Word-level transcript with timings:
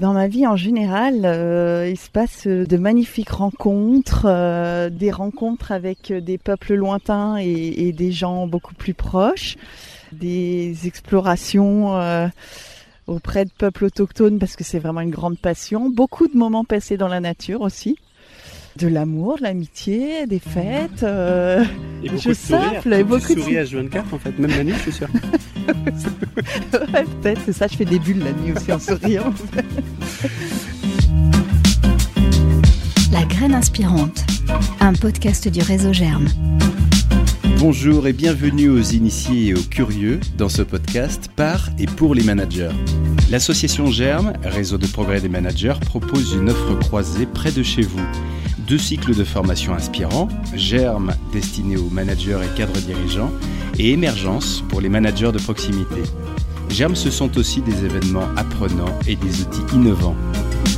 Dans 0.00 0.14
ma 0.14 0.28
vie 0.28 0.46
en 0.46 0.56
général, 0.56 1.26
euh, 1.26 1.86
il 1.86 1.98
se 1.98 2.08
passe 2.08 2.46
de 2.46 2.76
magnifiques 2.78 3.28
rencontres, 3.28 4.24
euh, 4.24 4.88
des 4.88 5.10
rencontres 5.10 5.72
avec 5.72 6.10
des 6.10 6.38
peuples 6.38 6.72
lointains 6.72 7.36
et, 7.36 7.92
des 7.92 8.10
gens 8.10 8.46
beaucoup 8.46 8.72
plus 8.72 8.94
proches, 8.94 9.58
des 10.10 10.86
explorations 10.86 11.98
euh, 11.98 12.28
auprès 13.08 13.44
de 13.44 13.50
peuples 13.50 13.84
autochtones 13.84 14.38
parce 14.38 14.56
que 14.56 14.64
c'est 14.64 14.78
vraiment 14.78 15.02
une 15.02 15.10
grande 15.10 15.38
passion, 15.38 15.90
beaucoup 15.90 16.28
de 16.28 16.36
moments 16.38 16.64
passés 16.64 16.96
dans 16.96 17.08
la 17.08 17.20
nature 17.20 17.60
aussi 17.60 17.98
de 18.80 18.88
l'amour, 18.88 19.36
de 19.36 19.42
l'amitié, 19.42 20.26
des 20.26 20.38
fêtes, 20.38 21.02
euh, 21.02 21.62
et 22.02 22.08
beaucoup 22.08 22.28
de 22.28 22.34
simple, 22.34 22.92
et 22.94 23.04
beaucoup 23.04 23.34
de 23.34 23.40
sourires 23.40 23.64
H24 23.64 24.02
en 24.12 24.18
fait, 24.18 24.38
même 24.38 24.50
la 24.50 24.64
nuit, 24.64 24.72
je 24.74 24.82
suis 24.82 24.92
sûr. 24.92 25.08
ouais, 26.94 27.04
peut-être, 27.20 27.42
c'est 27.44 27.52
ça, 27.52 27.66
je 27.66 27.76
fais 27.76 27.84
des 27.84 27.98
bulles 27.98 28.24
la 28.24 28.32
nuit 28.32 28.52
aussi 28.56 28.72
en 28.72 28.78
souriant. 28.78 29.34
La 33.12 33.24
graine 33.26 33.52
inspirante, 33.52 34.24
un 34.80 34.94
podcast 34.94 35.46
du 35.48 35.60
réseau 35.60 35.92
Germe. 35.92 36.28
Bonjour 37.58 38.06
et 38.06 38.14
bienvenue 38.14 38.70
aux 38.70 38.80
initiés 38.80 39.48
et 39.48 39.54
aux 39.54 39.62
curieux 39.62 40.20
dans 40.38 40.48
ce 40.48 40.62
podcast 40.62 41.28
par 41.36 41.68
et 41.78 41.84
pour 41.84 42.14
les 42.14 42.22
managers. 42.22 42.70
L'association 43.30 43.90
Germe, 43.90 44.32
réseau 44.42 44.78
de 44.78 44.86
progrès 44.86 45.20
des 45.20 45.28
managers, 45.28 45.74
propose 45.84 46.32
une 46.32 46.48
offre 46.48 46.78
croisée 46.78 47.26
près 47.26 47.52
de 47.52 47.62
chez 47.62 47.82
vous 47.82 48.00
deux 48.70 48.78
cycles 48.78 49.16
de 49.16 49.24
formation 49.24 49.74
inspirants, 49.74 50.28
Germe 50.54 51.12
destiné 51.32 51.76
aux 51.76 51.90
managers 51.90 52.38
et 52.44 52.56
cadres 52.56 52.78
dirigeants, 52.78 53.32
et 53.76 53.90
Émergence 53.90 54.62
pour 54.68 54.80
les 54.80 54.88
managers 54.88 55.32
de 55.32 55.40
proximité. 55.40 56.02
Germe, 56.68 56.94
ce 56.94 57.10
sont 57.10 57.36
aussi 57.36 57.62
des 57.62 57.84
événements 57.84 58.28
apprenants 58.36 58.96
et 59.08 59.16
des 59.16 59.40
outils 59.40 59.74
innovants. 59.74 60.14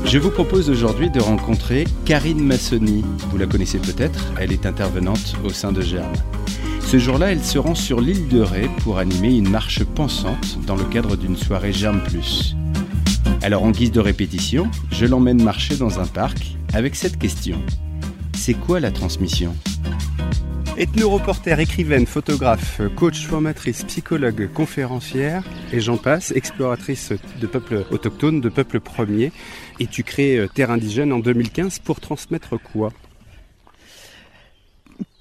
Je 0.06 0.18
vous 0.18 0.30
propose 0.30 0.70
aujourd'hui 0.70 1.10
de 1.10 1.20
rencontrer 1.20 1.84
Karine 2.06 2.42
Massoni. 2.42 3.04
Vous 3.30 3.36
la 3.36 3.46
connaissez 3.46 3.78
peut-être, 3.78 4.32
elle 4.40 4.52
est 4.52 4.64
intervenante 4.64 5.34
au 5.44 5.50
sein 5.50 5.70
de 5.70 5.82
Germe. 5.82 6.14
Ce 6.80 6.98
jour-là, 6.98 7.32
elle 7.32 7.44
se 7.44 7.58
rend 7.58 7.74
sur 7.74 8.00
l'île 8.00 8.28
de 8.28 8.40
Ré 8.40 8.70
pour 8.84 9.00
animer 9.00 9.36
une 9.36 9.50
marche 9.50 9.84
pensante 9.84 10.58
dans 10.66 10.76
le 10.76 10.84
cadre 10.84 11.14
d'une 11.16 11.36
soirée 11.36 11.74
Germe. 11.74 12.00
Alors 13.42 13.64
en 13.64 13.72
guise 13.72 13.90
de 13.90 13.98
répétition, 13.98 14.70
je 14.92 15.04
l'emmène 15.04 15.42
marcher 15.42 15.76
dans 15.76 15.98
un 15.98 16.06
parc 16.06 16.56
avec 16.74 16.94
cette 16.94 17.18
question. 17.18 17.60
C'est 18.36 18.54
quoi 18.54 18.78
la 18.78 18.92
transmission? 18.92 19.56
Ethno-reporter, 20.78 21.58
écrivaine, 21.58 22.06
photographe, 22.06 22.80
coach, 22.94 23.26
formatrice, 23.26 23.82
psychologue, 23.82 24.48
conférencière, 24.54 25.42
et 25.72 25.80
j'en 25.80 25.96
passe, 25.96 26.30
exploratrice 26.30 27.12
de 27.40 27.46
peuples 27.48 27.84
autochtones, 27.90 28.40
de 28.40 28.48
peuples 28.48 28.78
premiers. 28.78 29.32
Et 29.80 29.88
tu 29.88 30.04
crées 30.04 30.38
euh, 30.38 30.46
Terre 30.46 30.70
Indigène 30.70 31.12
en 31.12 31.18
2015 31.18 31.80
pour 31.80 31.98
transmettre 31.98 32.60
quoi? 32.60 32.92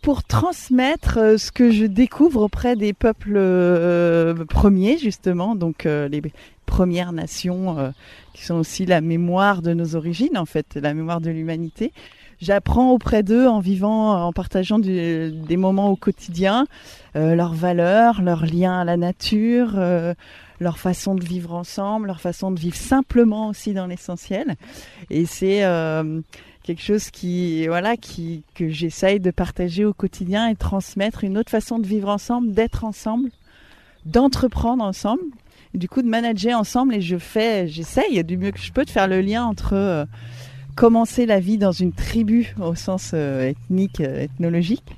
Pour 0.01 0.23
transmettre 0.23 1.17
euh, 1.17 1.37
ce 1.37 1.51
que 1.51 1.71
je 1.71 1.85
découvre 1.85 2.41
auprès 2.41 2.75
des 2.75 2.93
peuples 2.93 3.35
euh, 3.35 4.45
premiers, 4.45 4.97
justement, 4.97 5.55
donc 5.55 5.83
les 5.85 6.21
Premières 6.65 7.11
Nations, 7.11 7.93
qui 8.33 8.45
sont 8.45 8.55
aussi 8.55 8.85
la 8.85 9.01
mémoire 9.01 9.61
de 9.61 9.73
nos 9.73 9.95
origines, 9.97 10.37
en 10.37 10.45
fait, 10.45 10.75
la 10.81 10.93
mémoire 10.93 11.19
de 11.19 11.29
l'humanité 11.29 11.91
j'apprends 12.41 12.91
auprès 12.91 13.23
d'eux 13.23 13.47
en 13.47 13.59
vivant, 13.59 14.25
en 14.25 14.33
partageant 14.33 14.79
des 14.79 15.57
moments 15.57 15.89
au 15.89 15.95
quotidien, 15.95 16.65
euh, 17.15 17.35
leurs 17.35 17.53
valeurs, 17.53 18.21
leurs 18.21 18.45
liens 18.45 18.79
à 18.79 18.83
la 18.83 18.97
nature, 18.97 19.73
euh, 19.75 20.13
leur 20.59 20.77
façon 20.77 21.15
de 21.15 21.23
vivre 21.23 21.53
ensemble, 21.53 22.07
leur 22.07 22.21
façon 22.21 22.51
de 22.51 22.59
vivre 22.59 22.75
simplement 22.75 23.49
aussi 23.49 23.73
dans 23.73 23.87
l'essentiel. 23.87 24.55
Et 25.09 25.25
c'est 25.25 25.63
euh, 25.63 26.21
quelque 26.63 26.81
chose 26.81 27.09
qui, 27.09 27.67
voilà, 27.67 27.97
qui 27.97 28.43
que 28.55 28.69
j'essaye 28.69 29.19
de 29.19 29.31
partager 29.31 29.85
au 29.85 29.93
quotidien 29.93 30.47
et 30.47 30.55
transmettre 30.55 31.23
une 31.23 31.37
autre 31.37 31.49
façon 31.49 31.79
de 31.79 31.87
vivre 31.87 32.09
ensemble, 32.09 32.53
d'être 32.53 32.83
ensemble, 32.83 33.29
d'entreprendre 34.05 34.83
ensemble. 34.83 35.23
du 35.73 35.87
coup, 35.87 36.01
de 36.01 36.07
manager 36.07 36.59
ensemble 36.59 36.95
et 36.95 37.01
je 37.01 37.17
fais, 37.17 37.67
j'essaye 37.67 38.23
du 38.23 38.37
mieux 38.37 38.51
que 38.51 38.59
je 38.59 38.71
peux 38.71 38.85
de 38.85 38.89
faire 38.89 39.07
le 39.07 39.21
lien 39.21 39.45
entre 39.45 40.07
commencer 40.75 41.25
la 41.25 41.39
vie 41.39 41.57
dans 41.57 41.71
une 41.71 41.93
tribu 41.93 42.53
au 42.59 42.75
sens 42.75 43.11
euh, 43.13 43.49
ethnique, 43.49 44.01
euh, 44.01 44.21
ethnologique. 44.21 44.95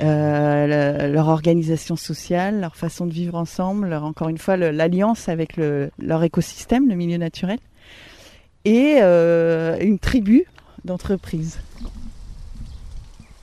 Euh, 0.00 1.06
leur 1.08 1.28
organisation 1.28 1.96
sociale, 1.96 2.60
leur 2.60 2.76
façon 2.76 3.06
de 3.06 3.12
vivre 3.12 3.36
ensemble, 3.36 3.88
leur, 3.88 4.04
encore 4.04 4.30
une 4.30 4.38
fois 4.38 4.56
l'alliance 4.56 5.28
avec 5.28 5.56
le, 5.56 5.90
leur 5.98 6.24
écosystème, 6.24 6.88
le 6.88 6.96
milieu 6.96 7.18
naturel, 7.18 7.58
et 8.64 9.00
une 9.00 9.98
tribu 10.00 10.46
d'entreprise. 10.84 11.58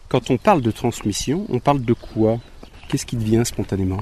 Quand 0.07 0.31
on 0.31 0.37
parle 0.37 0.61
de 0.61 0.71
transmission, 0.71 1.45
on 1.49 1.59
parle 1.59 1.83
de 1.83 1.93
quoi? 1.93 2.39
Qu'est-ce 2.87 3.05
qui 3.05 3.15
devient 3.15 3.43
spontanément? 3.45 4.01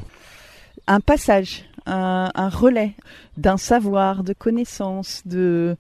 Un 0.88 1.02
passage, 1.02 1.66
un, 1.86 2.32
un 2.34 2.50
relais 2.50 2.94
d'un 3.36 3.58
savoir, 3.58 4.24
de 4.24 4.34
connaissances, 4.34 5.22
de 5.26 5.76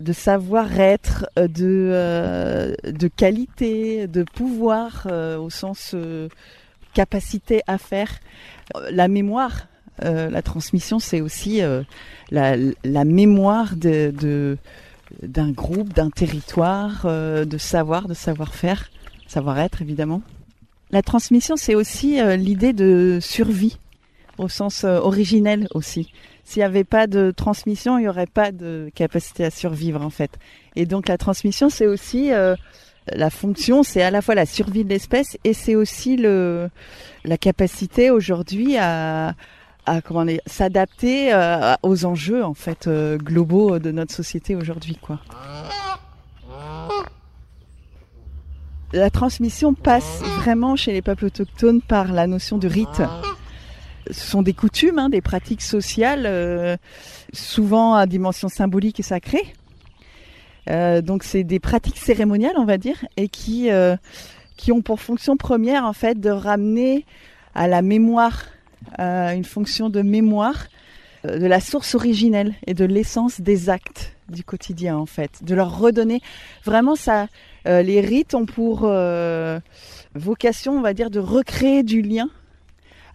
de 0.00 0.12
savoir-être, 0.12 1.26
euh, 1.38 1.48
de, 1.48 1.90
euh, 1.92 2.74
de 2.84 3.08
qualité, 3.08 4.06
de 4.06 4.24
pouvoir 4.24 5.06
euh, 5.10 5.38
au 5.38 5.50
sens 5.50 5.94
capacité 6.94 7.62
à 7.66 7.78
faire. 7.78 8.10
La 8.90 9.08
mémoire, 9.08 9.68
la 10.02 10.42
transmission, 10.42 10.98
c'est 10.98 11.20
aussi 11.20 11.60
la, 12.30 12.56
la, 12.84 13.04
mémoire 13.04 13.76
de, 13.76 14.10
de 14.18 14.58
d'un 15.22 15.50
groupe, 15.50 15.92
d'un 15.92 16.10
territoire, 16.10 17.06
de 17.06 17.58
savoir, 17.58 18.08
de 18.08 18.14
savoir-faire, 18.14 18.90
savoir-être 19.26 19.82
évidemment. 19.82 20.22
La 20.90 21.02
transmission, 21.02 21.56
c'est 21.56 21.74
aussi 21.74 22.20
l'idée 22.36 22.72
de 22.72 23.18
survie 23.20 23.78
au 24.38 24.48
sens 24.48 24.84
originel 24.84 25.68
aussi. 25.74 26.10
S'il 26.46 26.60
n'y 26.60 26.64
avait 26.64 26.84
pas 26.84 27.08
de 27.08 27.32
transmission, 27.32 27.98
il 27.98 28.02
n'y 28.02 28.08
aurait 28.08 28.26
pas 28.26 28.52
de 28.52 28.88
capacité 28.94 29.44
à 29.44 29.50
survivre 29.50 30.00
en 30.00 30.10
fait. 30.10 30.30
Et 30.76 30.86
donc 30.86 31.08
la 31.08 31.18
transmission, 31.18 31.68
c'est 31.70 31.88
aussi 31.88 32.32
euh, 32.32 32.54
la 33.12 33.30
fonction, 33.30 33.82
c'est 33.82 34.00
à 34.00 34.12
la 34.12 34.22
fois 34.22 34.36
la 34.36 34.46
survie 34.46 34.84
de 34.84 34.88
l'espèce 34.88 35.36
et 35.42 35.52
c'est 35.52 35.74
aussi 35.74 36.16
le 36.16 36.70
la 37.24 37.36
capacité 37.36 38.10
aujourd'hui 38.10 38.76
à 38.76 39.34
à 39.86 40.02
comment 40.02 40.26
s'adapter 40.46 41.32
euh, 41.32 41.74
aux 41.82 42.04
enjeux 42.04 42.44
en 42.44 42.54
fait 42.54 42.86
euh, 42.86 43.16
globaux 43.16 43.78
de 43.78 43.90
notre 43.90 44.12
société 44.12 44.54
aujourd'hui 44.54 44.96
quoi. 45.00 45.20
La 48.92 49.10
transmission 49.10 49.74
passe 49.74 50.22
vraiment 50.38 50.76
chez 50.76 50.92
les 50.92 51.02
peuples 51.02 51.26
autochtones 51.26 51.82
par 51.82 52.12
la 52.12 52.26
notion 52.26 52.58
de 52.58 52.68
rite 52.68 53.02
ce 54.08 54.24
sont 54.24 54.42
des 54.42 54.52
coutumes, 54.52 55.00
hein, 55.00 55.08
des 55.08 55.20
pratiques 55.20 55.62
sociales, 55.62 56.26
euh, 56.26 56.76
souvent 57.32 57.94
à 57.94 58.06
dimension 58.06 58.48
symbolique 58.48 59.00
et 59.00 59.02
sacrée. 59.02 59.52
Donc 60.68 61.24
c'est 61.24 61.42
des 61.42 61.58
pratiques 61.58 61.98
cérémoniales, 61.98 62.54
on 62.56 62.64
va 62.64 62.78
dire, 62.78 63.04
et 63.16 63.28
qui 63.28 63.68
qui 64.56 64.72
ont 64.72 64.82
pour 64.82 65.00
fonction 65.00 65.36
première 65.36 65.84
en 65.84 65.92
fait 65.92 66.18
de 66.18 66.30
ramener 66.30 67.04
à 67.54 67.68
la 67.68 67.82
mémoire, 67.82 68.44
une 68.98 69.44
fonction 69.44 69.90
de 69.90 70.02
mémoire 70.02 70.66
de 71.24 71.46
la 71.46 71.60
source 71.60 71.94
originelle 71.94 72.54
et 72.66 72.74
de 72.74 72.84
l'essence 72.84 73.40
des 73.40 73.68
actes 73.68 74.16
du 74.28 74.44
quotidien 74.44 74.96
en 74.96 75.06
fait, 75.06 75.42
de 75.42 75.54
leur 75.54 75.78
redonner 75.78 76.20
vraiment 76.64 76.94
ça. 76.94 77.26
les 77.64 78.00
rites 78.00 78.34
ont 78.34 78.46
pour 78.46 78.88
vocation, 80.14 80.78
on 80.78 80.82
va 80.82 80.94
dire, 80.94 81.10
de 81.10 81.18
recréer 81.18 81.82
du 81.82 82.02
lien 82.02 82.28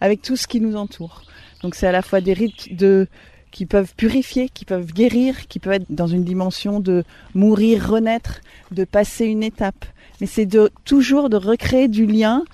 avec 0.00 0.20
tout 0.20 0.36
ce 0.36 0.46
qui 0.46 0.60
nous 0.60 0.76
entoure. 0.76 1.22
Donc 1.62 1.74
c'est 1.74 1.86
à 1.86 1.92
la 1.92 2.02
fois 2.02 2.20
des 2.20 2.32
rites 2.32 2.76
de 2.76 3.06
qui 3.52 3.66
peuvent 3.66 3.94
purifier, 3.94 4.48
qui 4.48 4.64
peuvent 4.64 4.92
guérir, 4.92 5.46
qui 5.46 5.60
peuvent 5.60 5.74
être 5.74 5.86
dans 5.90 6.08
une 6.08 6.24
dimension 6.24 6.80
de 6.80 7.04
mourir, 7.34 7.86
renaître, 7.88 8.40
de 8.72 8.84
passer 8.84 9.26
une 9.26 9.44
étape. 9.44 9.84
Mais 10.20 10.26
c'est 10.26 10.46
de 10.46 10.70
toujours 10.84 11.28
de 11.28 11.36
recréer 11.36 11.86
du 11.86 12.06
lien 12.06 12.44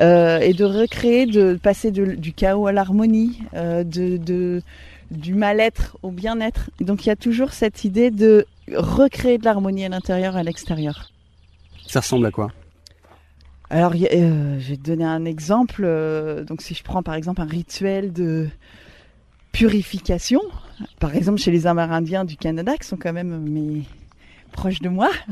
euh, 0.00 0.40
et 0.40 0.52
de 0.52 0.64
recréer, 0.64 1.24
de 1.26 1.54
passer 1.54 1.90
du 1.90 2.32
chaos 2.32 2.66
à 2.66 2.72
l'harmonie, 2.72 3.38
euh, 3.54 3.84
de, 3.84 4.16
de, 4.16 4.62
du 5.10 5.34
mal-être 5.34 5.96
au 6.02 6.10
bien-être. 6.10 6.70
Donc 6.80 7.06
il 7.06 7.08
y 7.08 7.12
a 7.12 7.16
toujours 7.16 7.52
cette 7.52 7.84
idée 7.84 8.10
de 8.10 8.44
recréer 8.74 9.38
de 9.38 9.44
l'harmonie 9.44 9.84
à 9.84 9.88
l'intérieur 9.88 10.36
et 10.36 10.40
à 10.40 10.42
l'extérieur. 10.42 11.10
Ça 11.86 12.00
ressemble 12.00 12.26
à 12.26 12.30
quoi? 12.30 12.50
Alors, 13.72 13.92
euh, 13.92 14.58
je 14.58 14.70
vais 14.70 14.76
te 14.76 14.82
donner 14.82 15.04
un 15.04 15.24
exemple. 15.24 15.86
Donc, 16.44 16.60
si 16.60 16.74
je 16.74 16.82
prends 16.82 17.04
par 17.04 17.14
exemple 17.14 17.40
un 17.40 17.46
rituel 17.46 18.12
de 18.12 18.48
purification, 19.52 20.40
par 20.98 21.14
exemple 21.14 21.38
chez 21.38 21.50
les 21.50 21.66
Amérindiens 21.66 22.24
du 22.24 22.36
Canada, 22.36 22.76
qui 22.76 22.86
sont 22.86 22.96
quand 22.96 23.12
même 23.12 23.38
mes 23.40 23.82
proches 24.52 24.80
de 24.80 24.88
moi. 24.88 25.10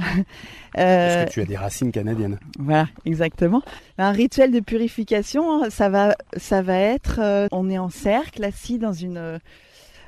euh, 0.79 1.25
Parce 1.25 1.29
que 1.29 1.35
tu 1.35 1.41
as 1.41 1.47
des 1.47 1.56
racines 1.56 1.93
canadiennes. 1.93 2.38
Voilà, 2.59 2.88
exactement. 3.05 3.62
Un 3.99 4.12
rituel 4.12 4.53
de 4.53 4.61
purification, 4.61 5.69
ça 5.70 5.88
va, 5.88 6.17
ça 6.37 6.62
va 6.62 6.79
être, 6.79 7.20
euh, 7.20 7.49
on 7.53 7.69
est 7.70 7.79
en 7.79 7.91
cercle, 7.91 8.44
assis 8.44 8.79
dans 8.79 8.93
une 8.93 9.41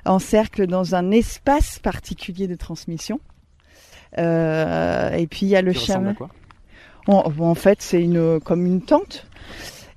en 0.05 0.19
cercle 0.19 0.67
dans 0.67 0.95
un 0.95 1.11
espace 1.11 1.79
particulier 1.79 2.47
de 2.47 2.55
transmission. 2.55 3.21
Euh, 4.19 5.13
et 5.13 5.27
puis 5.27 5.41
il 5.43 5.49
y 5.49 5.57
a 5.57 5.63
le 5.63 5.73
chaman. 5.73 6.17
en 7.07 7.55
fait, 7.55 7.83
c'est 7.83 8.03
une 8.03 8.41
comme 8.41 8.67
une 8.67 8.83
tente. 8.83 9.27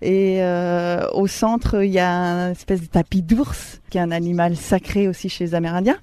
Et 0.03 0.43
euh, 0.43 1.07
au 1.13 1.27
centre, 1.27 1.81
il 1.81 1.91
y 1.91 1.99
a 1.99 2.11
un 2.11 2.51
espèce 2.51 2.81
de 2.81 2.87
tapis 2.87 3.21
d'ours, 3.21 3.79
qui 3.89 3.97
est 3.97 4.01
un 4.01 4.11
animal 4.11 4.57
sacré 4.57 5.07
aussi 5.07 5.29
chez 5.29 5.45
les 5.45 5.55
Amérindiens, 5.55 5.97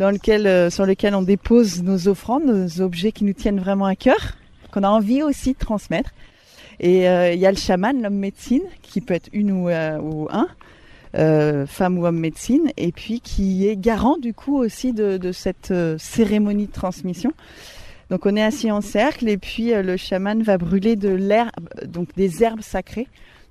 dans 0.00 0.10
lequel, 0.10 0.48
euh, 0.48 0.70
sur 0.70 0.86
lequel 0.86 1.14
on 1.14 1.22
dépose 1.22 1.84
nos 1.84 2.08
offrandes, 2.08 2.46
nos 2.46 2.80
objets 2.80 3.12
qui 3.12 3.24
nous 3.24 3.34
tiennent 3.34 3.60
vraiment 3.60 3.84
à 3.84 3.94
cœur, 3.94 4.36
qu'on 4.72 4.82
a 4.82 4.88
envie 4.88 5.22
aussi 5.22 5.52
de 5.52 5.58
transmettre. 5.58 6.10
Et 6.80 7.08
euh, 7.08 7.32
il 7.32 7.38
y 7.38 7.46
a 7.46 7.52
le 7.52 7.56
chaman, 7.56 8.02
l'homme 8.02 8.18
médecine, 8.18 8.64
qui 8.82 9.00
peut 9.00 9.14
être 9.14 9.28
une 9.32 9.52
ou, 9.52 9.68
un, 9.68 10.48
femme 11.66 11.98
ou 11.98 12.06
homme 12.06 12.18
médecine, 12.18 12.72
et 12.76 12.90
puis 12.90 13.20
qui 13.20 13.68
est 13.68 13.76
garant 13.76 14.18
du 14.18 14.34
coup 14.34 14.58
aussi 14.58 14.92
de, 14.92 15.30
cette 15.30 15.72
cérémonie 15.98 16.66
de 16.66 16.72
transmission. 16.72 17.32
Donc 18.10 18.24
on 18.24 18.36
est 18.36 18.42
assis 18.42 18.70
en 18.70 18.80
cercle 18.80 19.28
et 19.28 19.36
puis 19.36 19.72
euh, 19.72 19.82
le 19.82 19.96
chaman 19.96 20.42
va 20.42 20.56
brûler 20.56 20.96
de 20.96 21.10
l'herbe, 21.10 21.68
des 22.16 22.42
herbes 22.42 22.62
sacrées. 22.62 23.06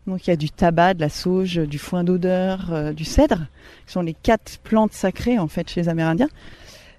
Donc 0.07 0.25
il 0.25 0.31
y 0.31 0.33
a 0.33 0.37
du 0.37 0.49
tabac, 0.49 0.95
de 0.95 1.01
la 1.01 1.09
sauge, 1.09 1.57
du 1.57 1.77
foin 1.77 2.03
d'odeur, 2.03 2.73
euh, 2.73 2.93
du 2.93 3.05
cèdre, 3.05 3.47
qui 3.85 3.93
sont 3.93 4.01
les 4.01 4.15
quatre 4.15 4.59
plantes 4.63 4.93
sacrées 4.93 5.37
en 5.37 5.47
fait 5.47 5.69
chez 5.69 5.81
les 5.81 5.89
Amérindiens, 5.89 6.29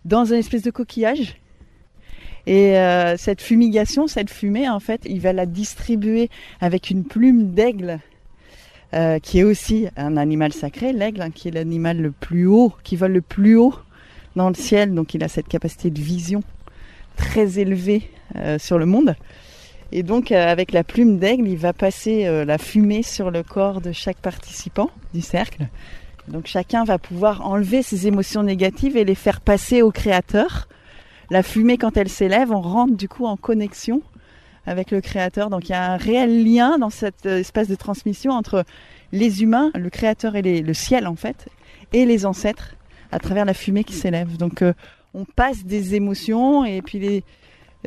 dans 0.04 0.24
une 0.24 0.38
espèce 0.38 0.62
de 0.62 0.70
coquillage. 0.70 1.36
Et 2.46 2.78
euh, 2.78 3.16
cette 3.16 3.42
fumigation, 3.42 4.06
cette 4.06 4.30
fumée, 4.30 4.68
en 4.68 4.80
fait, 4.80 5.02
il 5.04 5.20
va 5.20 5.32
la 5.32 5.44
distribuer 5.44 6.30
avec 6.60 6.90
une 6.90 7.04
plume 7.04 7.52
d'aigle, 7.52 7.98
qui 9.22 9.40
est 9.40 9.44
aussi 9.44 9.86
un 9.98 10.16
animal 10.16 10.54
sacré, 10.54 10.94
l'aigle, 10.94 11.20
hein, 11.20 11.30
qui 11.30 11.48
est 11.48 11.50
l'animal 11.50 12.00
le 12.00 12.10
plus 12.10 12.46
haut, 12.46 12.72
qui 12.84 12.96
vole 12.96 13.12
le 13.12 13.20
plus 13.20 13.54
haut 13.54 13.74
dans 14.34 14.48
le 14.48 14.54
ciel, 14.54 14.94
donc 14.94 15.12
il 15.12 15.22
a 15.22 15.28
cette 15.28 15.46
capacité 15.46 15.90
de 15.90 16.00
vision 16.00 16.42
très 17.18 17.58
élevée 17.58 18.08
euh, 18.36 18.58
sur 18.58 18.78
le 18.78 18.86
monde. 18.86 19.14
Et 19.90 20.02
donc, 20.02 20.32
euh, 20.32 20.46
avec 20.46 20.72
la 20.72 20.84
plume 20.84 21.18
d'aigle, 21.18 21.48
il 21.48 21.58
va 21.58 21.72
passer 21.72 22.26
euh, 22.26 22.44
la 22.44 22.58
fumée 22.58 23.02
sur 23.02 23.30
le 23.30 23.42
corps 23.42 23.80
de 23.80 23.92
chaque 23.92 24.18
participant 24.18 24.90
du 25.12 25.20
cercle. 25.20 25.66
Donc, 26.28 26.46
chacun 26.46 26.84
va 26.84 26.98
pouvoir 26.98 27.46
enlever 27.46 27.82
ses 27.82 28.06
émotions 28.06 28.42
négatives 28.42 28.96
et 28.96 29.04
les 29.04 29.14
faire 29.14 29.40
passer 29.40 29.82
au 29.82 29.90
créateur. 29.90 30.68
La 31.30 31.42
fumée, 31.42 31.76
quand 31.78 31.96
elle 31.96 32.08
s'élève, 32.08 32.52
on 32.52 32.60
rentre 32.60 32.96
du 32.96 33.08
coup 33.08 33.26
en 33.26 33.36
connexion 33.36 34.02
avec 34.66 34.90
le 34.90 35.00
créateur. 35.00 35.50
Donc, 35.50 35.68
il 35.68 35.72
y 35.72 35.74
a 35.74 35.92
un 35.92 35.96
réel 35.96 36.44
lien 36.44 36.78
dans 36.78 36.90
cet 36.90 37.24
espace 37.26 37.68
de 37.68 37.74
transmission 37.74 38.32
entre 38.32 38.64
les 39.12 39.42
humains, 39.42 39.70
le 39.74 39.88
créateur 39.88 40.36
et 40.36 40.42
le 40.42 40.74
ciel, 40.74 41.06
en 41.06 41.16
fait, 41.16 41.48
et 41.94 42.04
les 42.04 42.26
ancêtres 42.26 42.74
à 43.10 43.18
travers 43.18 43.46
la 43.46 43.54
fumée 43.54 43.84
qui 43.84 43.94
s'élève. 43.94 44.36
Donc, 44.36 44.62
on 45.14 45.24
passe 45.24 45.64
des 45.64 45.94
émotions 45.94 46.64
et 46.64 46.82
puis 46.82 46.98
les, 46.98 47.24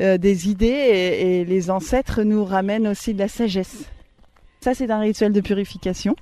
euh, 0.00 0.18
des 0.18 0.48
idées 0.48 0.66
et, 0.66 1.40
et 1.40 1.44
les 1.44 1.70
ancêtres 1.70 2.22
nous 2.22 2.44
ramènent 2.44 2.88
aussi 2.88 3.14
de 3.14 3.18
la 3.18 3.28
sagesse. 3.28 3.84
Ça, 4.60 4.74
c'est 4.74 4.90
un 4.90 5.00
rituel 5.00 5.32
de 5.32 5.40
purification. 5.40 6.14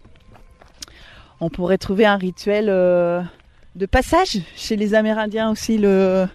On 1.41 1.49
pourrait 1.51 1.79
trouver 1.79 2.07
un 2.07 2.17
rituel 2.17 2.67
euh, 2.69 3.23
de 3.77 3.87
passage 3.87 4.39
chez 4.57 4.77
les 4.77 4.95
Amérindiens 4.95 5.51
aussi. 5.51 5.79
Le... 5.79 6.27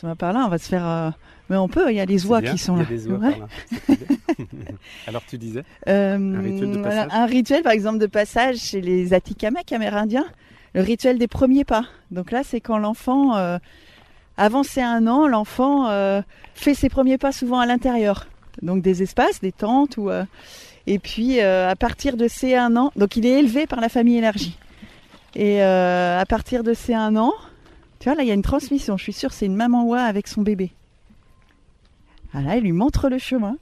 Ça 0.00 0.06
va 0.06 0.14
par 0.14 0.32
là, 0.32 0.44
on 0.46 0.48
va 0.48 0.58
se 0.58 0.68
faire. 0.68 0.86
euh, 0.86 1.10
Mais 1.50 1.56
on 1.56 1.68
peut, 1.68 1.90
il 1.90 1.96
y 1.96 2.00
a 2.00 2.04
les 2.04 2.24
oies 2.26 2.40
bien, 2.40 2.52
qui 2.52 2.58
sont 2.58 2.76
il 2.76 2.78
y 2.78 2.82
là. 2.82 2.86
a 2.86 2.90
des 2.90 3.08
oies 3.08 3.18
Ouais. 3.18 3.38
là. 3.38 3.94
Alors 5.08 5.22
tu 5.28 5.36
disais 5.36 5.64
Un 5.86 6.40
rituel 6.40 6.70
de 6.72 6.78
passage 6.82 7.08
un 7.12 7.26
rituel, 7.26 7.62
par 7.62 7.72
exemple, 7.72 7.98
de 7.98 8.06
passage 8.06 8.56
chez 8.58 8.80
les 8.80 9.12
Atikamekw 9.12 9.74
amérindiens, 9.74 10.26
le 10.74 10.82
rituel 10.82 11.18
des 11.18 11.28
premiers 11.28 11.64
pas. 11.64 11.84
Donc 12.10 12.30
là, 12.30 12.42
c'est 12.44 12.60
quand 12.60 12.78
l'enfant, 12.78 13.36
euh, 13.36 13.58
avant 14.36 14.62
ses 14.62 14.82
un 14.82 15.06
an, 15.06 15.26
l'enfant 15.26 15.88
euh, 15.88 16.22
fait 16.54 16.74
ses 16.74 16.88
premiers 16.88 17.18
pas 17.18 17.32
souvent 17.32 17.60
à 17.60 17.66
l'intérieur. 17.66 18.26
Donc 18.62 18.82
des 18.82 19.02
espaces, 19.02 19.40
des 19.40 19.52
tentes, 19.52 19.96
ou, 19.96 20.10
euh, 20.10 20.24
et 20.86 20.98
puis 20.98 21.40
à 21.40 21.76
partir 21.76 22.16
de 22.16 22.28
ses 22.28 22.56
un 22.56 22.76
an, 22.76 22.92
donc 22.96 23.16
il 23.16 23.26
est 23.26 23.38
élevé 23.38 23.66
par 23.66 23.80
la 23.80 23.88
famille 23.88 24.18
élargie. 24.18 24.58
Et 25.36 25.62
à 25.62 26.24
partir 26.28 26.64
de 26.64 26.74
ses 26.74 26.94
un 26.94 27.16
an, 27.16 27.32
tu 28.00 28.08
vois, 28.08 28.16
là, 28.16 28.22
il 28.22 28.28
y 28.28 28.30
a 28.30 28.34
une 28.34 28.42
transmission. 28.42 28.96
Je 28.96 29.02
suis 29.02 29.12
sûre, 29.12 29.32
c'est 29.32 29.46
une 29.46 29.54
maman 29.54 29.84
oie 29.84 30.00
avec 30.00 30.26
son 30.26 30.42
bébé. 30.42 30.72
Ah 32.32 32.40
là, 32.40 32.56
il 32.56 32.62
lui 32.62 32.72
montre 32.72 33.08
le 33.08 33.18
chemin. 33.18 33.56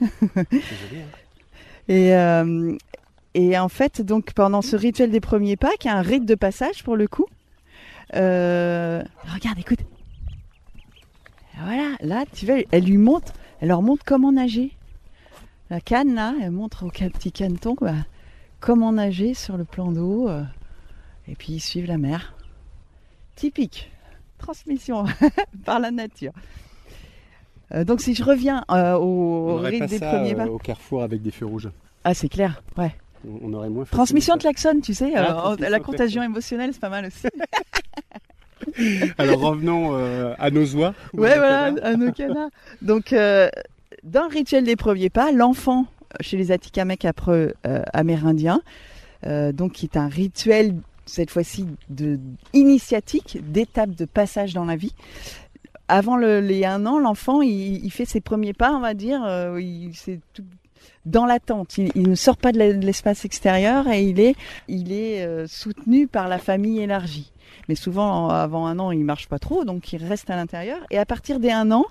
Joli, 0.00 0.12
hein. 0.42 1.06
Et, 1.88 2.14
euh, 2.14 2.76
et 3.34 3.58
en 3.58 3.68
fait, 3.68 4.02
donc 4.02 4.32
pendant 4.32 4.62
ce 4.62 4.76
rituel 4.76 5.10
des 5.10 5.20
premiers 5.20 5.56
pas, 5.56 5.76
qui 5.78 5.88
est 5.88 5.92
un 5.92 6.02
rite 6.02 6.24
de 6.24 6.34
passage 6.34 6.82
pour 6.82 6.96
le 6.96 7.06
coup, 7.06 7.26
euh, 8.14 9.02
regarde, 9.32 9.58
écoute. 9.58 9.80
Voilà, 11.62 11.96
là, 12.00 12.24
tu 12.32 12.46
vois, 12.46 12.56
elle 12.70 12.84
lui 12.84 12.98
montre, 12.98 13.32
elle 13.60 13.68
leur 13.68 13.82
montre 13.82 14.04
comment 14.06 14.32
nager. 14.32 14.72
La 15.70 15.80
canne, 15.80 16.14
là, 16.14 16.34
elle 16.40 16.52
montre 16.52 16.86
au 16.86 16.90
petit 16.90 17.32
caneton 17.32 17.76
bah, 17.80 17.94
comment 18.60 18.92
nager 18.92 19.34
sur 19.34 19.56
le 19.56 19.64
plan 19.64 19.92
d'eau. 19.92 20.28
euh, 20.28 20.42
et 21.26 21.34
puis 21.34 21.54
ils 21.54 21.60
suivent 21.60 21.86
la 21.86 21.98
mer. 21.98 22.34
Typique. 23.34 23.90
Transmission 24.38 25.04
par 25.64 25.80
la 25.80 25.90
nature. 25.90 26.32
Euh, 27.74 27.84
donc 27.84 28.00
si 28.00 28.14
je 28.14 28.24
reviens 28.24 28.64
au 28.68 29.56
rite 29.56 29.84
des 29.86 29.98
premiers 29.98 30.34
pas. 30.34 30.46
au 30.46 30.58
carrefour 30.58 31.02
avec 31.02 31.20
des 31.20 31.32
feux 31.32 31.44
rouges. 31.44 31.68
Ah, 32.04 32.14
c'est 32.14 32.28
clair, 32.28 32.62
ouais. 32.78 32.94
On 33.42 33.52
aurait 33.52 33.68
moins. 33.68 33.84
Transmission 33.84 34.36
de 34.36 34.40
klaxon, 34.40 34.80
tu 34.82 34.94
sais, 34.94 35.12
Ah, 35.14 35.20
euh, 35.20 35.32
transmission 35.32 35.68
la 35.70 35.80
contagion 35.80 36.22
émotionnelle, 36.22 36.70
c'est 36.72 36.80
pas 36.80 36.88
mal 36.88 37.06
aussi. 37.06 37.26
Alors 39.18 39.40
revenons 39.40 39.96
euh, 39.96 40.34
à 40.38 40.50
nos 40.50 40.66
oies. 40.76 40.94
ou 41.14 41.20
ouais, 41.20 41.36
voilà, 41.36 41.72
canards. 41.72 41.84
à 41.84 41.96
nos 41.96 42.12
canards. 42.12 42.50
Donc, 42.82 43.12
euh, 43.12 43.48
dans 44.04 44.22
le 44.22 44.28
rituel 44.28 44.64
des 44.64 44.76
premiers 44.76 45.10
pas, 45.10 45.32
l'enfant 45.32 45.86
chez 46.20 46.36
les 46.36 46.52
Atikamekw 46.52 47.06
après, 47.06 47.54
amérindiens, 47.92 48.62
donc 49.24 49.72
qui 49.72 49.86
est 49.86 49.96
un 49.96 50.08
rituel 50.08 50.74
cette 51.06 51.30
fois-ci 51.30 51.66
de 51.90 52.18
initiatique, 52.52 53.38
d'étape 53.50 53.90
de 53.90 54.04
passage 54.04 54.54
dans 54.54 54.64
la 54.64 54.76
vie. 54.76 54.94
Avant 55.88 56.16
le, 56.16 56.40
les 56.40 56.64
un 56.64 56.84
an, 56.86 56.98
l'enfant, 56.98 57.40
il, 57.42 57.84
il 57.84 57.90
fait 57.90 58.04
ses 58.04 58.20
premiers 58.20 58.52
pas, 58.52 58.72
on 58.72 58.80
va 58.80 58.94
dire, 58.94 59.20
il, 59.58 59.92
c'est 59.94 60.20
tout 60.34 60.44
dans 61.06 61.26
l'attente. 61.26 61.78
Il, 61.78 61.90
il 61.94 62.08
ne 62.08 62.14
sort 62.14 62.36
pas 62.36 62.52
de 62.52 62.58
la- 62.58 62.72
l'espace 62.72 63.24
extérieur 63.24 63.88
et 63.88 64.02
il 64.02 64.20
est, 64.20 64.34
il 64.68 64.92
est 64.92 65.24
euh, 65.24 65.46
soutenu 65.46 66.06
par 66.06 66.28
la 66.28 66.38
famille 66.38 66.80
élargie. 66.80 67.32
Mais 67.68 67.74
souvent, 67.74 68.28
avant 68.28 68.66
un 68.66 68.78
an, 68.78 68.90
il 68.92 69.04
marche 69.04 69.28
pas 69.28 69.38
trop, 69.38 69.64
donc 69.64 69.92
il 69.92 70.04
reste 70.04 70.30
à 70.30 70.36
l'intérieur. 70.36 70.78
Et 70.90 70.98
à 70.98 71.04
partir 71.04 71.38
des 71.40 71.50
un 71.50 71.70
an, 71.70 71.84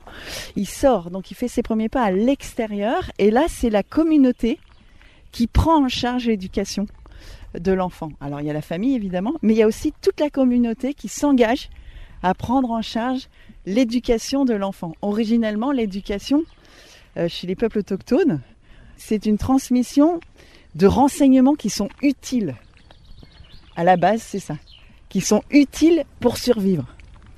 il 0.55 0.67
sort, 0.67 1.12
donc 1.12 1.29
il 1.31 1.35
fait 1.35 1.47
ses 1.47 1.62
premiers 1.62 1.89
pas 1.89 2.03
à 2.03 2.12
l'extérieur. 2.12 3.12
Et 3.19 3.31
là, 3.31 3.45
c'est 3.47 3.69
la 3.69 3.83
communauté 3.83 4.59
qui 5.31 5.47
prend 5.47 5.83
en 5.85 5.89
charge 5.89 6.25
l'éducation 6.25 6.88
de 7.59 7.71
l'enfant. 7.71 8.09
Alors, 8.21 8.41
il 8.41 8.47
y 8.47 8.50
a 8.50 8.53
la 8.53 8.62
famille, 8.62 8.95
évidemment, 8.95 9.33
mais 9.41 9.53
il 9.53 9.57
y 9.57 9.63
a 9.63 9.67
aussi 9.67 9.93
toute 10.01 10.19
la 10.19 10.29
communauté 10.29 10.93
qui 10.93 11.07
s'engage 11.09 11.69
à 12.23 12.33
prendre 12.33 12.71
en 12.71 12.81
charge 12.81 13.29
l'éducation 13.65 14.45
de 14.45 14.53
l'enfant. 14.53 14.93
Originellement, 15.01 15.71
l'éducation 15.71 16.43
euh, 17.17 17.27
chez 17.27 17.45
les 17.45 17.55
peuples 17.55 17.79
autochtones, 17.79 18.41
c'est 18.97 19.25
une 19.25 19.37
transmission 19.37 20.19
de 20.75 20.87
renseignements 20.87 21.55
qui 21.55 21.69
sont 21.69 21.89
utiles. 22.01 22.55
À 23.75 23.83
la 23.83 23.97
base, 23.97 24.21
c'est 24.21 24.39
ça. 24.39 24.55
Qui 25.09 25.21
sont 25.21 25.41
utiles 25.49 26.03
pour 26.19 26.37
survivre. 26.37 26.85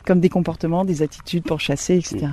Comme 0.05 0.19
des 0.19 0.29
comportements, 0.29 0.85
des 0.85 1.01
attitudes 1.01 1.43
pour 1.43 1.59
chasser, 1.59 1.97
etc. 1.97 2.29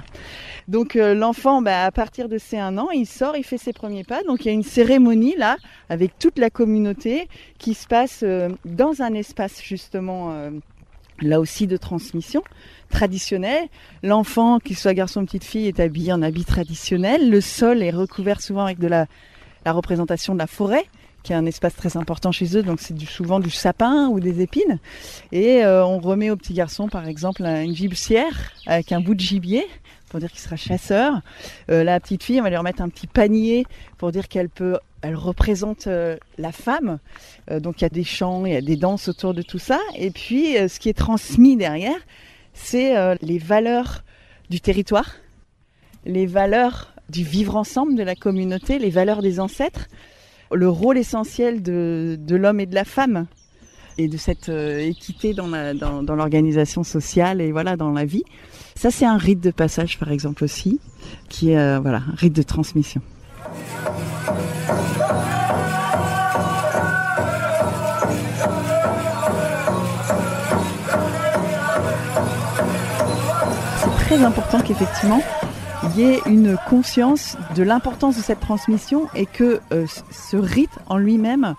Donc 0.68 0.96
euh, 0.96 1.14
l'enfant, 1.14 1.62
bah, 1.62 1.84
à 1.84 1.92
partir 1.92 2.28
de 2.28 2.38
ses 2.38 2.58
un 2.58 2.78
an, 2.78 2.90
il 2.90 3.06
sort, 3.06 3.36
il 3.36 3.44
fait 3.44 3.58
ses 3.58 3.72
premiers 3.72 4.04
pas. 4.04 4.22
Donc 4.24 4.44
il 4.44 4.48
y 4.48 4.50
a 4.50 4.54
une 4.54 4.62
cérémonie 4.62 5.34
là, 5.36 5.56
avec 5.88 6.18
toute 6.18 6.38
la 6.38 6.50
communauté, 6.50 7.28
qui 7.58 7.74
se 7.74 7.86
passe 7.86 8.20
euh, 8.22 8.48
dans 8.64 9.02
un 9.02 9.14
espace 9.14 9.62
justement, 9.62 10.32
euh, 10.32 10.50
là 11.20 11.40
aussi 11.40 11.66
de 11.66 11.76
transmission 11.76 12.42
traditionnelle. 12.90 13.68
L'enfant, 14.02 14.58
qu'il 14.58 14.76
soit 14.76 14.94
garçon 14.94 15.22
ou 15.22 15.24
petite 15.26 15.44
fille, 15.44 15.66
est 15.66 15.80
habillé 15.80 16.12
en 16.12 16.22
habit 16.22 16.44
traditionnel. 16.44 17.30
Le 17.30 17.40
sol 17.40 17.82
est 17.82 17.90
recouvert 17.90 18.40
souvent 18.40 18.64
avec 18.64 18.78
de 18.78 18.86
la, 18.88 19.06
représentation 19.66 20.34
de 20.34 20.38
la 20.38 20.46
forêt 20.46 20.84
qui 21.22 21.32
est 21.32 21.36
un 21.36 21.46
espace 21.46 21.74
très 21.74 21.96
important 21.96 22.30
chez 22.30 22.56
eux, 22.56 22.62
donc 22.62 22.78
c'est 22.78 22.94
du, 22.94 23.04
souvent 23.04 23.40
du 23.40 23.50
sapin 23.50 24.06
ou 24.06 24.20
des 24.20 24.42
épines. 24.42 24.78
Et 25.32 25.64
euh, 25.64 25.84
on 25.84 25.98
remet 25.98 26.30
au 26.30 26.36
petit 26.36 26.54
garçon, 26.54 26.88
par 26.88 27.08
exemple, 27.08 27.44
un- 27.44 27.62
une 27.64 27.74
gibecière 27.74 28.52
avec 28.66 28.92
un 28.92 29.00
bout 29.00 29.16
de 29.16 29.20
gibier 29.20 29.66
pour 30.08 30.20
dire 30.20 30.30
qu'il 30.30 30.38
sera 30.38 30.54
chasseur. 30.54 31.20
Euh, 31.68 31.82
la 31.82 31.98
petite 31.98 32.22
fille, 32.22 32.38
on 32.38 32.44
va 32.44 32.50
lui 32.50 32.56
remettre 32.56 32.80
un 32.80 32.88
petit 32.88 33.08
panier 33.08 33.66
pour 33.98 34.12
dire 34.12 34.28
qu'elle 34.28 34.48
peut, 34.48 34.78
elle 35.02 35.16
représente 35.16 35.88
euh, 35.88 36.16
la 36.38 36.52
femme. 36.52 37.00
Donc 37.50 37.80
il 37.80 37.82
y 37.82 37.86
a 37.86 37.90
des 37.90 38.04
chants, 38.04 38.46
il 38.46 38.52
y 38.52 38.56
a 38.56 38.60
des 38.60 38.76
danses 38.76 39.08
autour 39.08 39.34
de 39.34 39.42
tout 39.42 39.58
ça. 39.58 39.80
Et 39.96 40.12
puis 40.12 40.52
ce 40.68 40.78
qui 40.78 40.88
est 40.88 40.96
transmis 40.96 41.56
derrière, 41.56 41.98
c'est 42.56 42.96
euh, 42.96 43.14
les 43.22 43.38
valeurs 43.38 44.02
du 44.50 44.60
territoire, 44.60 45.10
les 46.04 46.26
valeurs 46.26 46.94
du 47.08 47.22
vivre 47.22 47.54
ensemble 47.54 47.94
de 47.94 48.02
la 48.02 48.16
communauté, 48.16 48.78
les 48.78 48.90
valeurs 48.90 49.22
des 49.22 49.38
ancêtres, 49.38 49.86
le 50.52 50.68
rôle 50.68 50.98
essentiel 50.98 51.62
de, 51.62 52.18
l'homme 52.30 52.60
et 52.60 52.66
de 52.66 52.74
la 52.74 52.84
femme 52.84 53.26
et 53.98 54.08
de 54.08 54.16
cette 54.16 54.48
euh, 54.48 54.78
équité 54.80 55.34
dans 55.34 56.14
l'organisation 56.16 56.82
sociale 56.82 57.40
et 57.40 57.52
voilà 57.52 57.76
dans 57.76 57.92
la 57.92 58.04
vie. 58.04 58.24
Ça, 58.74 58.90
c'est 58.90 59.06
un 59.06 59.16
rite 59.16 59.40
de 59.40 59.50
passage, 59.50 59.98
par 59.98 60.10
exemple 60.10 60.44
aussi, 60.44 60.80
qui 61.28 61.52
est 61.52 61.58
euh, 61.58 61.80
un 61.82 62.02
rite 62.16 62.34
de 62.34 62.42
transmission. 62.42 63.00
Très 74.06 74.22
important 74.22 74.60
qu'effectivement 74.60 75.20
il 75.82 76.00
y 76.00 76.04
ait 76.04 76.20
une 76.26 76.56
conscience 76.68 77.36
de 77.56 77.62
l'importance 77.64 78.16
de 78.16 78.22
cette 78.22 78.38
transmission 78.40 79.08
et 79.16 79.26
que 79.26 79.60
euh, 79.72 79.86
ce 80.12 80.36
rite 80.36 80.70
en 80.86 80.96
lui-même 80.96 81.54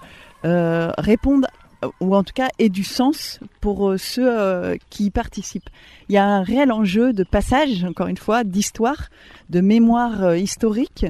euh, 0.46 0.92
réponde 0.98 1.48
euh, 1.84 1.90
ou 2.00 2.16
en 2.16 2.24
tout 2.24 2.34
cas 2.34 2.48
ait 2.58 2.70
du 2.70 2.84
sens 2.86 3.42
pour 3.60 3.94
ceux 3.98 4.78
qui 4.90 5.06
y 5.06 5.10
participent. 5.10 5.70
Il 6.10 6.16
y 6.16 6.18
a 6.18 6.26
un 6.26 6.42
réel 6.42 6.72
enjeu 6.72 7.12
de 7.14 7.24
passage, 7.24 7.84
encore 7.84 8.08
une 8.08 8.18
fois, 8.18 8.44
d'histoire, 8.46 9.10
de 9.50 9.60
mémoire 9.62 10.36
historique, 10.38 11.06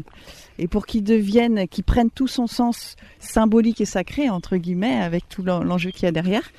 et 0.59 0.67
pour 0.67 0.85
qu'il 0.87 1.03
devienne, 1.03 1.67
qu'il 1.67 1.83
prenne 1.83 2.09
tout 2.09 2.27
son 2.27 2.47
sens 2.47 2.95
symbolique 3.19 3.79
et 3.79 3.85
sacré, 3.85 4.29
entre 4.29 4.57
guillemets, 4.57 4.99
avec 5.01 5.29
tout 5.29 5.43
l'en- 5.43 5.63
l'enjeu 5.63 5.91
qu'il 5.91 6.03
y 6.03 6.07
a 6.07 6.11
derrière, 6.11 6.49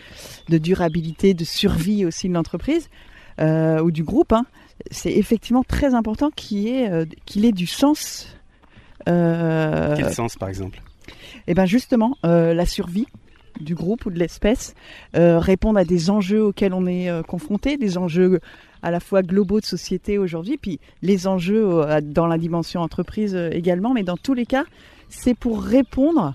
de 0.49 0.57
durabilité, 0.57 1.35
de 1.35 1.45
survie 1.45 2.07
aussi 2.07 2.29
de 2.29 2.35
l'entreprise 2.35 2.89
ou 3.41 3.91
du 3.93 4.03
groupe, 4.03 4.33
hein, 4.33 4.47
c'est 4.91 5.13
effectivement 5.13 5.63
très 5.65 5.95
important 5.95 6.31
qu'il 6.31 6.67
ait, 6.69 6.91
euh, 6.91 7.05
qu'il 7.27 7.45
ait 7.45 7.53
du 7.53 7.67
sens. 7.67 8.29
Euh, 9.09 9.95
Quel 9.97 10.13
sens, 10.13 10.37
par 10.37 10.49
exemple? 10.49 10.81
Et 11.47 11.55
ben 11.55 11.65
justement, 11.67 12.17
euh, 12.25 12.53
la 12.55 12.67
survie 12.67 13.07
du 13.61 13.75
groupe 13.75 14.07
ou 14.07 14.11
de 14.11 14.19
l'espèce, 14.19 14.75
euh, 15.17 15.39
répondre 15.39 15.79
à 15.79 15.85
des 15.85 16.11
enjeux 16.11 16.45
auxquels 16.45 16.73
on 16.75 16.87
est 16.87 17.09
euh, 17.11 17.23
confronté, 17.23 17.77
des 17.77 17.99
enjeux 17.99 18.41
à 18.83 18.91
la 18.93 19.01
fois 19.01 19.23
globaux 19.23 19.61
de 19.61 19.65
société 19.65 20.19
aujourd'hui, 20.19 20.59
puis 20.59 20.79
les 21.03 21.27
enjeux 21.27 21.65
euh, 21.67 22.01
dans 22.01 22.27
la 22.27 22.39
dimension 22.39 22.81
entreprise 22.83 23.35
également, 23.53 23.95
mais 23.95 24.05
dans 24.05 24.17
tous 24.17 24.35
les 24.35 24.47
cas, 24.47 24.65
c'est 25.09 25.35
pour 25.35 25.63
répondre 25.63 26.35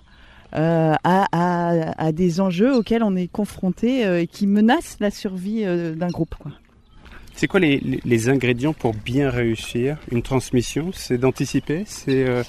à, 0.51 0.97
à- 1.03 1.91
à 2.03 2.11
des 2.11 2.39
enjeux 2.41 2.75
auxquels 2.75 3.03
on 3.03 3.15
est 3.15 3.27
confronté 3.27 4.21
et 4.21 4.27
qui 4.27 4.45
menacent 4.45 4.97
la 4.99 5.09
survie 5.09 5.63
d'un 5.65 6.07
groupe. 6.09 6.35
Quoi. 6.35 6.51
C'est 7.35 7.47
quoi 7.47 7.59
les, 7.59 7.79
les- 7.79 7.99
les 8.05 8.29
ingrédients 8.29 8.73
pour 8.73 8.93
bien 8.93 9.29
réussir 9.29 9.97
une 10.11 10.21
transmission? 10.21 10.91
C'est 10.93 11.17
d'anticiper, 11.17 11.83
c'est 11.87 12.25
euh, 12.27 12.43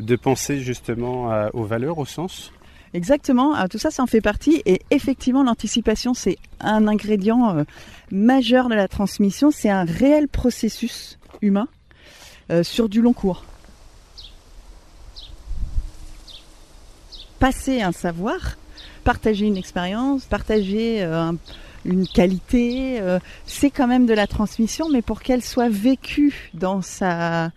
de 0.00 0.16
penser 0.16 0.60
justement 0.60 1.30
à- 1.30 1.50
aux 1.52 1.64
valeurs, 1.64 1.98
au 1.98 2.06
sens? 2.06 2.52
Exactement, 2.94 3.52
Ah, 3.54 3.68
tout 3.68 3.76
ça, 3.78 3.90
ça 3.90 4.02
en 4.02 4.06
fait 4.06 4.22
partie. 4.22 4.62
Et 4.64 4.80
effectivement, 4.90 5.42
l'anticipation, 5.42 6.14
c'est 6.14 6.38
un 6.60 6.88
ingrédient 6.88 7.54
euh, 7.58 7.64
majeur 8.10 8.68
de 8.70 8.74
la 8.74 8.88
transmission. 8.88 9.50
C'est 9.50 9.68
un 9.68 9.84
réel 9.84 10.26
processus 10.26 11.18
humain 11.42 11.68
euh, 12.50 12.62
sur 12.62 12.88
du 12.88 13.02
long 13.02 13.12
cours. 13.12 13.44
Passer 17.38 17.82
un 17.82 17.92
savoir, 17.92 18.56
partager 19.04 19.46
une 19.46 19.56
expérience, 19.58 20.24
partager 20.24 21.02
euh, 21.02 21.14
un- 21.20 21.36
une 21.88 22.06
qualité, 22.06 23.00
euh, 23.00 23.18
c'est 23.46 23.70
quand 23.70 23.86
même 23.86 24.06
de 24.06 24.14
la 24.14 24.26
transmission, 24.26 24.88
mais 24.90 25.02
pour 25.02 25.22
qu'elle 25.22 25.42
soit 25.42 25.70
vécue 25.70 26.50
dans 26.54 26.82
sa 26.82 27.50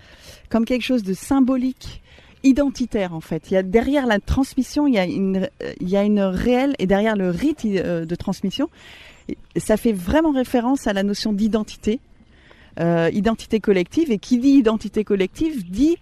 comme 0.50 0.66
quelque 0.66 0.84
chose 0.84 1.04
de 1.04 1.14
symbolique 1.14 2.02
identitaire 2.44 3.14
en 3.14 3.22
fait. 3.22 3.52
Il 3.52 3.54
y 3.54 3.58
a 3.58 3.64
derrière 3.64 4.08
la 4.08 4.20
transmission, 4.20 4.88
il 4.88 4.96
y 4.96 5.00
a 5.00 5.06
une, 5.06 5.50
il 5.80 5.90
y 5.90 5.98
a 5.98 6.04
une 6.04 6.22
réelle 6.22 6.76
et 6.80 6.88
derrière 6.88 7.16
le 7.16 7.30
rite 7.30 7.66
euh, 7.66 8.06
de 8.06 8.16
transmission, 8.16 8.70
ça 9.56 9.78
fait 9.78 9.94
vraiment 9.94 10.32
référence 10.32 10.88
à 10.88 10.94
la 10.94 11.04
notion 11.04 11.34
d'identité, 11.34 12.00
euh, 12.80 13.10
identité 13.14 13.60
collective. 13.60 14.12
Et 14.12 14.18
qui 14.18 14.40
dit 14.40 14.52
identité 14.52 15.04
collective 15.04 15.70
dit 15.70 15.98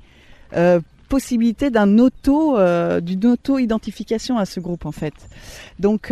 possibilité 1.10 1.72
d'un 1.72 1.98
auto, 1.98 2.58
d'une 3.02 3.26
auto-identification 3.26 4.38
à 4.38 4.46
ce 4.46 4.60
groupe 4.60 4.86
en 4.86 4.92
fait. 4.92 5.14
Donc 5.80 6.12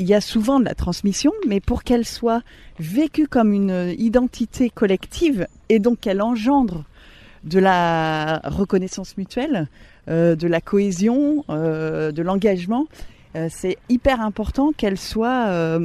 il 0.00 0.08
y 0.08 0.14
a 0.14 0.22
souvent 0.22 0.58
de 0.58 0.64
la 0.64 0.74
transmission, 0.74 1.30
mais 1.46 1.60
pour 1.60 1.84
qu'elle 1.84 2.06
soit 2.06 2.42
vécue 2.78 3.28
comme 3.28 3.52
une 3.52 3.94
identité 3.98 4.70
collective 4.70 5.46
et 5.68 5.78
donc 5.78 6.00
qu'elle 6.00 6.22
engendre 6.22 6.84
de 7.44 7.58
la 7.58 8.40
reconnaissance 8.44 9.18
mutuelle, 9.18 9.68
euh, 10.08 10.36
de 10.36 10.48
la 10.48 10.62
cohésion, 10.62 11.44
euh, 11.50 12.12
de 12.12 12.22
l'engagement. 12.22 12.86
Euh, 13.36 13.48
c'est 13.50 13.76
hyper 13.90 14.22
important 14.22 14.72
qu'elle 14.72 14.98
soit 14.98 15.78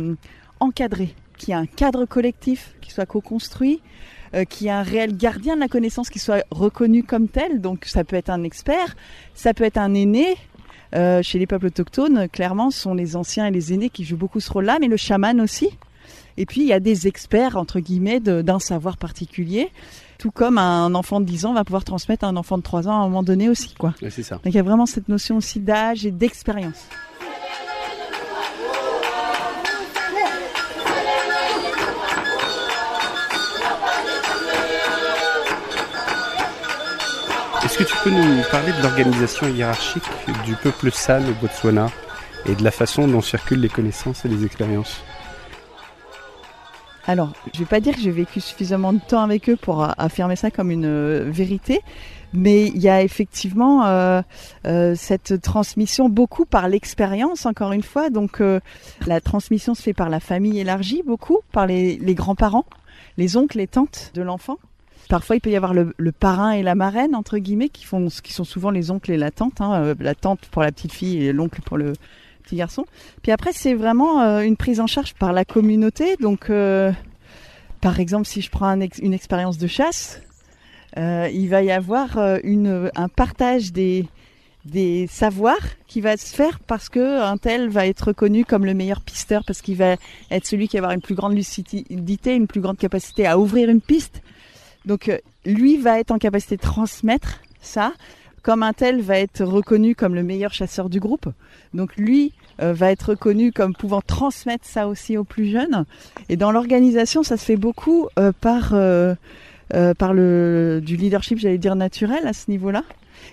encadrée, 0.61 1.13
qu'il 1.37 1.49
y 1.49 1.51
ait 1.51 1.55
un 1.55 1.65
cadre 1.65 2.05
collectif 2.05 2.73
qui 2.79 2.91
soit 2.91 3.05
co-construit, 3.05 3.81
qu'il 4.49 4.67
y 4.67 4.69
ait 4.69 4.73
un 4.73 4.83
réel 4.83 5.15
gardien 5.15 5.55
de 5.55 5.61
la 5.61 5.67
connaissance 5.67 6.09
qui 6.09 6.19
soit 6.19 6.45
reconnu 6.51 7.03
comme 7.03 7.27
tel. 7.27 7.59
Donc 7.59 7.83
ça 7.83 8.05
peut 8.05 8.15
être 8.15 8.29
un 8.29 8.43
expert, 8.43 8.95
ça 9.33 9.53
peut 9.53 9.65
être 9.65 9.77
un 9.77 9.93
aîné. 9.93 10.37
Euh, 10.95 11.21
chez 11.21 11.39
les 11.39 11.47
peuples 11.47 11.67
autochtones, 11.67 12.29
clairement, 12.29 12.71
ce 12.71 12.79
sont 12.79 12.93
les 12.93 13.15
anciens 13.15 13.47
et 13.47 13.51
les 13.51 13.73
aînés 13.73 13.89
qui 13.89 14.05
jouent 14.05 14.17
beaucoup 14.17 14.39
ce 14.39 14.51
rôle-là, 14.51 14.77
mais 14.79 14.87
le 14.87 14.97
chaman 14.97 15.41
aussi. 15.41 15.69
Et 16.37 16.45
puis 16.45 16.61
il 16.61 16.67
y 16.67 16.73
a 16.73 16.79
des 16.79 17.07
experts, 17.07 17.57
entre 17.57 17.79
guillemets, 17.79 18.19
d'un 18.19 18.59
savoir 18.59 18.97
particulier. 18.97 19.69
Tout 20.17 20.31
comme 20.31 20.57
un 20.57 20.93
enfant 20.95 21.19
de 21.19 21.25
10 21.25 21.45
ans 21.45 21.53
va 21.53 21.63
pouvoir 21.63 21.83
transmettre 21.83 22.23
à 22.23 22.27
un 22.27 22.37
enfant 22.37 22.57
de 22.57 22.63
3 22.63 22.87
ans 22.87 23.01
à 23.01 23.03
un 23.03 23.07
moment 23.07 23.23
donné 23.23 23.49
aussi, 23.49 23.73
quoi. 23.73 23.93
C'est 24.09 24.23
ça. 24.23 24.35
Donc 24.35 24.53
il 24.53 24.55
y 24.55 24.59
a 24.59 24.63
vraiment 24.63 24.85
cette 24.85 25.09
notion 25.09 25.37
aussi 25.37 25.59
d'âge 25.59 26.05
et 26.05 26.11
d'expérience. 26.11 26.87
Est-ce 37.75 37.83
que 37.83 37.89
tu 37.89 38.03
peux 38.05 38.09
nous 38.09 38.41
parler 38.51 38.71
de 38.71 38.81
l'organisation 38.81 39.49
hiérarchique 39.49 40.09
du 40.45 40.55
peuple 40.55 40.91
San 40.91 41.21
au 41.27 41.33
Botswana 41.41 41.87
et 42.45 42.55
de 42.55 42.63
la 42.63 42.71
façon 42.71 43.05
dont 43.05 43.19
circulent 43.19 43.59
les 43.59 43.67
connaissances 43.67 44.23
et 44.23 44.29
les 44.29 44.45
expériences? 44.45 45.03
Alors, 47.05 47.33
je 47.53 47.59
vais 47.59 47.65
pas 47.65 47.81
dire 47.81 47.93
que 47.93 47.99
j'ai 47.99 48.11
vécu 48.11 48.39
suffisamment 48.39 48.93
de 48.93 49.01
temps 49.05 49.21
avec 49.21 49.49
eux 49.49 49.57
pour 49.57 49.85
affirmer 49.99 50.37
ça 50.37 50.51
comme 50.51 50.71
une 50.71 50.85
euh, 50.85 51.25
vérité, 51.29 51.81
mais 52.31 52.67
il 52.67 52.77
y 52.77 52.87
a 52.87 53.03
effectivement 53.03 53.85
euh, 53.85 54.21
euh, 54.65 54.95
cette 54.95 55.41
transmission 55.41 56.07
beaucoup 56.07 56.45
par 56.45 56.69
l'expérience, 56.69 57.45
encore 57.45 57.73
une 57.73 57.83
fois. 57.83 58.09
Donc, 58.09 58.41
la 59.05 59.19
transmission 59.19 59.75
se 59.75 59.81
fait 59.81 59.93
par 59.93 60.07
la 60.07 60.21
famille 60.21 60.61
élargie, 60.61 61.03
beaucoup, 61.05 61.39
par 61.51 61.67
les, 61.67 61.97
les 61.97 62.15
grands-parents, 62.15 62.67
les 63.17 63.35
oncles, 63.35 63.57
les 63.57 63.67
tantes 63.67 64.11
de 64.13 64.21
l'enfant. 64.21 64.59
Parfois, 65.09 65.35
il 65.35 65.39
peut 65.39 65.51
y 65.51 65.55
avoir 65.55 65.73
le, 65.73 66.11
parrain 66.11 66.51
et 66.51 66.63
la 66.63 66.75
marraine, 66.75 67.15
entre 67.15 67.37
guillemets, 67.37 67.69
qui, 67.69 67.85
font, 67.85 68.07
qui 68.23 68.33
sont 68.33 68.43
souvent 68.43 68.71
les 68.71 68.89
oncles 68.91 69.11
et 69.11 69.17
la 69.17 69.31
tante. 69.31 69.61
hein, 69.61 69.83
euh, 69.83 69.95
la 69.99 70.15
tante 70.15 70.41
pour 70.51 70.61
la 70.61 70.71
petite 70.71 70.93
fille 70.93 71.23
et 71.23 71.33
l'oncle 71.33 71.61
pour 71.61 71.77
le 71.77 71.93
petit 72.43 72.55
garçon. 72.55 72.85
Puis 73.21 73.31
après, 73.31 73.53
c'est 73.53 73.73
vraiment 73.73 74.21
euh, 74.21 74.41
une 74.41 74.57
prise 74.57 74.79
en 74.79 74.87
charge 74.87 75.13
par 75.13 75.31
la 75.31 75.45
communauté. 75.45 76.15
Donc, 76.19 76.49
euh, 76.49 76.91
par 77.81 77.99
exemple, 77.99 78.25
si 78.25 78.41
je 78.41 78.49
prends 78.49 78.79
une 79.01 79.13
expérience 79.13 79.57
de 79.57 79.67
chasse, 79.67 80.21
il 80.97 81.47
va 81.49 81.61
y 81.61 81.71
avoir 81.71 82.17
un 82.17 83.09
partage 83.09 83.73
des, 83.73 84.07
savoirs 85.09 85.67
qui 85.85 86.01
va 86.01 86.17
se 86.17 86.33
faire 86.33 86.59
parce 86.59 86.89
que 86.89 87.21
un 87.21 87.37
tel 87.37 87.69
va 87.69 87.85
être 87.85 88.07
reconnu 88.07 88.45
comme 88.45 88.65
le 88.65 88.73
meilleur 88.73 89.01
pisteur 89.01 89.43
parce 89.45 89.61
qu'il 89.61 89.75
va 89.75 89.97
être 90.31 90.47
celui 90.47 90.67
qui 90.67 90.77
va 90.77 90.85
avoir 90.85 90.93
une 90.93 91.01
plus 91.01 91.13
grande 91.13 91.35
lucidité, 91.35 92.33
une 92.33 92.47
plus 92.47 92.61
grande 92.61 92.77
capacité 92.77 93.27
à 93.27 93.37
ouvrir 93.37 93.69
une 93.69 93.81
piste. 93.81 94.23
Donc 94.85 95.09
euh, 95.09 95.17
lui 95.45 95.77
va 95.77 95.99
être 95.99 96.11
en 96.11 96.17
capacité 96.17 96.57
de 96.57 96.61
transmettre 96.61 97.39
ça, 97.61 97.93
comme 98.43 98.63
un 98.63 98.73
tel 98.73 99.01
va 99.01 99.17
être 99.17 99.43
reconnu 99.43 99.95
comme 99.95 100.15
le 100.15 100.23
meilleur 100.23 100.53
chasseur 100.53 100.89
du 100.89 100.99
groupe. 100.99 101.27
Donc 101.73 101.95
lui 101.97 102.33
euh, 102.61 102.73
va 102.73 102.91
être 102.91 103.09
reconnu 103.09 103.51
comme 103.51 103.75
pouvant 103.75 104.01
transmettre 104.01 104.65
ça 104.65 104.87
aussi 104.87 105.17
aux 105.17 105.23
plus 105.23 105.47
jeunes. 105.47 105.85
Et 106.29 106.37
dans 106.37 106.51
l'organisation, 106.51 107.23
ça 107.23 107.37
se 107.37 107.45
fait 107.45 107.57
beaucoup 107.57 108.07
euh, 108.19 108.31
par 108.39 108.75
par 109.97 110.13
le 110.13 110.79
du 110.85 110.95
leadership, 110.95 111.39
j'allais 111.39 111.57
dire 111.57 111.75
naturel 111.75 112.27
à 112.27 112.33
ce 112.33 112.51
niveau-là. 112.51 112.83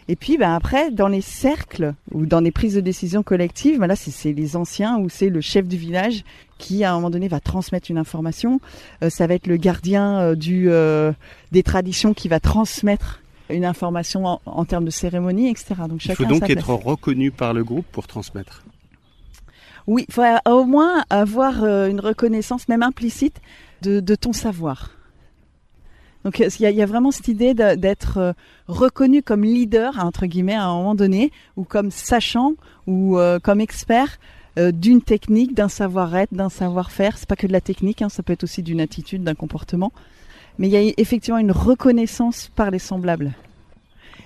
Et 0.09 0.17
puis 0.17 0.37
ben, 0.39 0.55
après, 0.55 0.91
dans 0.91 1.09
les 1.09 1.21
cercles 1.21 1.95
ou 2.13 2.27
dans 2.27 2.41
les 2.41 2.51
prises 2.51 2.75
de 2.75 2.81
décision 2.81 3.23
collectives, 3.23 3.79
ben 3.79 3.87
là 3.87 3.97
c'est- 3.97 4.33
les 4.33 4.57
anciens 4.57 4.99
ou 4.99 5.09
c'est 5.09 5.29
le 5.29 5.41
chef 5.41 5.67
du 5.67 5.77
village 5.77 6.25
qui 6.59 6.85
à 6.85 6.93
un 6.93 6.95
moment 6.97 7.11
donné 7.11 7.29
va 7.29 7.41
transmettre 7.41 7.91
une 7.91 7.99
information. 7.99 8.61
Euh, 9.03 9.11
ça 9.11 9.27
va 9.27 9.35
être 9.35 9.47
le 9.47 9.57
gardien 9.57 10.19
euh, 10.21 10.35
du 10.35 10.71
euh, 10.71 11.13
des 11.51 11.63
traditions 11.63 12.15
qui 12.15 12.29
va 12.29 12.41
transmettre 12.41 13.21
une 13.51 13.65
information 13.65 14.25
en, 14.27 14.41
en 14.47 14.65
termes 14.65 14.85
de 14.85 14.91
cérémonie, 14.91 15.51
etc. 15.51 15.75
Donc 15.89 15.97
Il 16.05 16.09
chacun 16.09 16.15
faut 16.15 16.25
a 16.25 16.39
donc 16.41 16.49
être 16.51 16.71
reconnu 16.73 17.31
par 17.31 17.53
le 17.53 17.65
groupe 17.65 17.87
pour 17.93 18.07
transmettre. 18.07 18.63
Oui, 19.89 20.05
il 20.09 20.15
faut 20.15 20.23
au 20.49 20.65
moins 20.65 21.05
avoir 21.11 21.65
une 21.65 21.99
reconnaissance, 22.01 22.69
même 22.69 22.83
implicite, 22.85 23.41
de, 23.83 23.99
de 23.99 24.15
ton 24.15 24.33
savoir. 24.33 24.91
Donc 26.25 26.39
il 26.39 26.61
y, 26.61 26.83
a- 26.83 26.87
vraiment 26.87 27.11
cette 27.11 27.29
idée 27.29 27.53
d'être 27.55 28.19
euh, 28.19 28.33
reconnu 28.69 29.23
comme 29.23 29.43
leader, 29.45 29.99
entre 29.99 30.27
guillemets, 30.27 30.55
à 30.55 30.67
un 30.67 30.77
moment 30.77 30.95
donné, 30.95 31.33
ou 31.57 31.65
comme 31.65 31.91
sachant, 31.91 32.55
ou 32.87 33.19
euh, 33.19 33.39
comme 33.41 33.61
expert 33.61 34.19
euh, 34.59 34.71
d'une 34.71 35.03
technique, 35.03 35.55
d'un 35.55 35.69
savoir-être, 35.69 36.33
d'un 36.33 36.49
savoir-faire? 36.49 37.19
C'est 37.19 37.29
pas 37.29 37.37
que 37.37 37.47
de 37.47 37.53
la 37.53 37.61
technique, 37.61 38.03
hein, 38.03 38.09
ça 38.09 38.23
peut 38.23 38.33
être 38.33 38.45
aussi 38.45 38.63
d'une 38.63 38.81
attitude, 38.81 39.25
d'un 39.25 39.35
comportement. 39.35 39.93
Mais 40.59 40.69
il 40.69 40.73
y 40.73 40.77
a 40.77 40.93
effectivement 40.97 41.39
une 41.39 41.53
reconnaissance 41.53 42.51
par 42.55 42.71
les 42.71 42.79
semblables. 42.79 43.33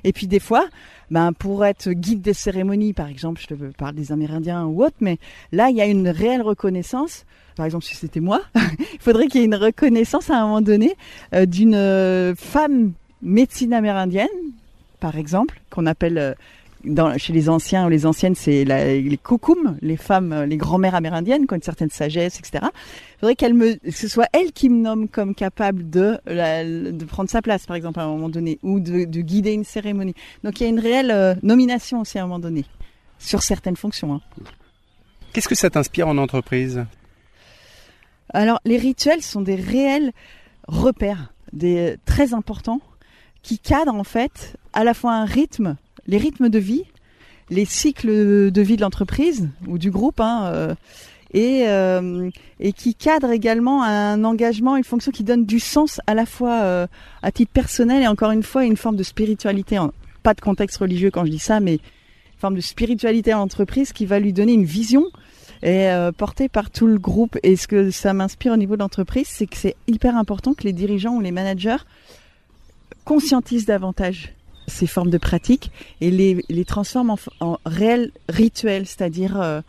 Et 0.05 0.13
puis 0.13 0.27
des 0.27 0.41
fois, 0.41 0.67
ben, 1.11 1.33
pour 1.33 1.65
être 1.65 1.91
guide 1.91 2.21
des 2.21 2.35
cérémonies, 2.35 2.93
par 2.93 3.09
exemple, 3.09 3.41
je 3.41 3.47
te 3.47 3.55
parle 3.55 3.95
des 3.95 4.13
Amérindiens 4.13 4.65
ou 4.65 4.85
autres, 4.85 4.97
mais 5.01 5.19
là, 5.53 5.71
il 5.71 5.77
y 5.77 5.81
a 5.81 5.87
une 5.87 6.09
réelle 6.09 6.43
reconnaissance. 6.43 7.25
Par 7.57 7.65
exemple, 7.65 7.85
si 7.85 7.97
c'était 7.97 8.21
moi, 8.21 8.43
il 8.55 9.01
faudrait 9.01 9.27
qu'il 9.27 9.41
y 9.41 9.45
ait 9.45 9.47
une 9.47 9.55
reconnaissance 9.55 10.31
à 10.31 10.37
un 10.37 10.43
moment 10.43 10.61
donné 10.61 10.95
euh, 11.35 11.47
d'une 11.47 11.75
euh, 11.75 12.35
femme 12.37 12.93
médecine 13.23 13.73
amérindienne, 13.73 14.29
par 15.01 15.17
exemple, 15.17 15.61
qu'on 15.71 15.87
appelle 15.87 16.19
euh, 16.19 17.17
chez 17.17 17.33
les 17.33 17.49
anciens 17.49 17.87
ou 17.87 17.89
les 17.89 18.05
anciennes, 18.05 18.35
c'est 18.35 18.65
les 18.65 19.19
koukoum, 19.21 19.79
les 19.81 19.97
femmes, 19.97 20.45
les 20.45 20.59
grand-mères 20.59 20.95
amérindiennes 20.95 21.47
qui 21.47 21.55
ont 21.55 21.57
une 21.57 21.63
certaine 21.63 21.89
sagesse, 21.89 22.39
etc. 22.39 22.67
Il 22.67 23.21
faudrait 23.21 23.37
qu'elle 23.37 23.55
me, 23.55 23.75
que 23.75 23.91
ce 23.91 24.07
soit 24.07 24.29
elle 24.33 24.53
qui 24.53 24.69
me 24.69 24.83
nomme 24.83 25.09
comme 25.09 25.35
capable 25.35 25.89
de, 25.89 26.21
prendre 27.07 27.31
sa 27.31 27.41
place, 27.41 27.65
par 27.65 27.75
exemple, 27.75 27.99
à 27.99 28.05
un 28.05 28.09
moment 28.09 28.29
donné, 28.29 28.59
ou 28.63 28.81
de, 28.81 29.05
de 29.05 29.21
guider 29.23 29.53
une 29.53 29.65
cérémonie. 29.65 30.15
Donc 30.45 30.61
il 30.61 30.65
y 30.65 30.67
a 30.67 30.69
une 30.69 30.79
réelle 30.79 31.39
nomination 31.43 32.03
aussi 32.03 32.19
à 32.19 32.23
un 32.23 32.27
moment 32.27 32.39
donné, 32.39 32.67
sur 33.19 33.43
certaines 33.43 33.77
fonctions. 33.77 34.15
Hein. 34.15 34.21
Qu'est-ce 35.33 35.49
que 35.49 35.55
ça 35.55 35.71
t'inspire 35.71 36.07
en 36.07 36.19
entreprise? 36.19 36.85
Alors 38.33 38.61
les 38.65 38.77
rituels 38.77 39.23
sont 39.23 39.41
des 39.41 39.57
réels 39.57 40.13
repères, 40.69 41.33
des 41.53 41.97
très 42.05 42.35
importants, 42.35 42.81
qui 43.43 43.59
cadrent 43.59 43.95
en 43.95 44.05
fait 44.05 44.57
à 44.73 44.85
la 44.85 44.95
fois 44.95 45.13
un 45.13 45.25
rythme 45.25 45.77
les 46.07 46.19
rythmes 46.19 46.49
de 46.49 46.59
vie, 46.59 46.85
les 47.51 47.65
cycles 47.65 48.51
de 48.51 48.63
vie 48.63 48.77
de 48.77 48.83
l'entreprise 48.83 49.49
ou 49.67 49.79
du 49.79 49.91
groupe, 49.91 50.21
hein, 50.21 50.47
euh, 50.47 50.75
et, 51.33 51.65
euh, 51.67 52.31
et 52.61 52.73
qui 52.73 52.95
cadre 52.95 53.31
également 53.31 53.83
un 53.83 54.25
engagement, 54.25 54.77
une 54.77 54.85
fonction 54.85 55.13
qui 55.13 55.25
donne 55.25 55.45
du 55.45 55.61
sens 55.61 56.01
à 56.07 56.15
la 56.15 56.27
fois 56.27 56.63
euh, 56.63 56.87
à 57.23 57.33
titre 57.33 57.53
personnel 57.53 58.03
et 58.03 58.07
encore 58.07 58.31
une 58.31 58.43
fois 58.43 58.65
une 58.65 58.77
forme 58.77 58.97
de 58.97 59.03
spiritualité, 59.03 59.79
pas 60.23 60.35
de 60.35 60.41
contexte 60.41 60.79
religieux 60.79 61.11
quand 61.11 61.25
je 61.25 61.31
dis 61.31 61.39
ça, 61.39 61.61
mais 61.61 61.75
une 61.75 62.41
forme 62.41 62.55
de 62.55 62.61
spiritualité 62.61 63.33
à 63.33 63.37
l'entreprise 63.37 63.93
qui 63.93 64.07
va 64.07 64.19
lui 64.19 64.33
donner 64.33 64.53
une 64.53 64.65
vision 64.65 65.05
et 65.63 65.89
portée 66.17 66.49
par 66.49 66.71
tout 66.71 66.87
le 66.87 66.99
groupe. 66.99 67.39
Et 67.43 67.57
ce 67.57 67.67
que 67.67 67.91
ça 67.91 68.13
m'inspire 68.13 68.53
au 68.53 68.57
niveau 68.57 68.75
de 68.77 68.81
l'entreprise, 68.81 69.27
c'est 69.29 69.47
que 69.47 69.57
c'est 69.57 69.77
hyper 69.87 70.17
important 70.17 70.55
que 70.55 70.65
les 70.65 70.73
dirigeants 70.73 71.15
ou 71.15 71.21
les 71.21 71.33
managers 71.33 71.77
conscientisent 73.05 73.67
davantage 73.67 74.35
ces 74.67 74.87
formes 74.87 75.11
de 75.11 75.19
pratiques 75.19 75.71
et 76.01 76.11
les, 76.11 76.45
les 76.49 76.65
transforme 76.65 77.11
en, 77.11 77.19
en 77.41 77.59
réels 77.65 78.11
rituels, 78.29 78.87
c'est-à-dire 78.87 79.41
euh, 79.41 79.61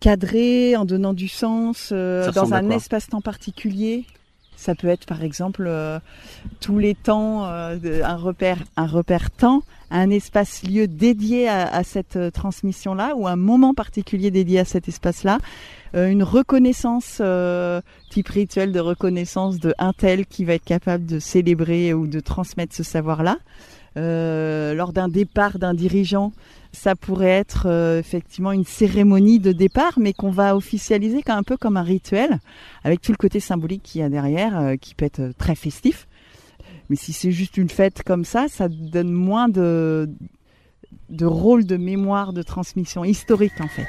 cadrés, 0.00 0.76
en 0.76 0.84
donnant 0.84 1.14
du 1.14 1.28
sens, 1.28 1.90
euh, 1.92 2.30
dans 2.32 2.54
un 2.54 2.70
espace-temps 2.70 3.20
particulier. 3.20 4.04
Ça 4.60 4.74
peut 4.74 4.88
être 4.88 5.06
par 5.06 5.22
exemple 5.22 5.66
euh, 5.68 6.00
tous 6.60 6.78
les 6.78 6.96
temps, 6.96 7.44
un 7.44 8.16
repère, 8.16 8.58
un 8.76 8.86
repère 8.86 9.30
temps, 9.30 9.62
un 9.92 10.10
espace-lieu 10.10 10.88
dédié 10.88 11.48
à, 11.48 11.68
à 11.68 11.84
cette 11.84 12.32
transmission-là 12.32 13.14
ou 13.14 13.28
un 13.28 13.36
moment 13.36 13.72
particulier 13.72 14.32
dédié 14.32 14.58
à 14.58 14.64
cet 14.64 14.88
espace-là. 14.88 15.38
une 15.94 16.24
reconnaissance 16.24 17.22
type 18.10 18.28
rituel 18.28 18.72
de 18.72 18.80
reconnaissance 18.80 19.60
de 19.60 19.74
un 19.78 19.92
tel 19.92 20.26
qui 20.26 20.44
va 20.44 20.54
être 20.54 20.64
capable 20.64 21.06
de 21.06 21.20
célébrer 21.20 21.94
ou 21.94 22.08
de 22.08 22.18
transmettre 22.18 22.74
ce 22.74 22.82
savoir-là. 22.82 23.38
Euh, 23.98 24.74
lors 24.74 24.92
d'un 24.92 25.08
départ 25.08 25.58
d'un 25.58 25.74
dirigeant, 25.74 26.32
ça 26.72 26.94
pourrait 26.94 27.26
être 27.26 27.66
euh, 27.66 27.98
effectivement 27.98 28.52
une 28.52 28.64
cérémonie 28.64 29.38
de 29.38 29.52
départ, 29.52 29.98
mais 29.98 30.12
qu'on 30.12 30.30
va 30.30 30.56
officialiser 30.56 31.22
un 31.26 31.42
peu 31.42 31.56
comme 31.56 31.76
un 31.76 31.82
rituel, 31.82 32.38
avec 32.84 33.00
tout 33.00 33.12
le 33.12 33.16
côté 33.16 33.40
symbolique 33.40 33.82
qu'il 33.82 34.00
y 34.00 34.04
a 34.04 34.08
derrière, 34.08 34.58
euh, 34.58 34.76
qui 34.76 34.94
peut 34.94 35.04
être 35.04 35.32
très 35.36 35.54
festif. 35.54 36.06
Mais 36.88 36.96
si 36.96 37.12
c'est 37.12 37.32
juste 37.32 37.56
une 37.56 37.68
fête 37.68 38.02
comme 38.02 38.24
ça, 38.24 38.46
ça 38.48 38.68
donne 38.68 39.12
moins 39.12 39.48
de, 39.48 40.08
de 41.10 41.26
rôle 41.26 41.64
de 41.64 41.76
mémoire, 41.76 42.32
de 42.32 42.42
transmission 42.42 43.04
historique 43.04 43.60
en 43.60 43.68
fait. 43.68 43.86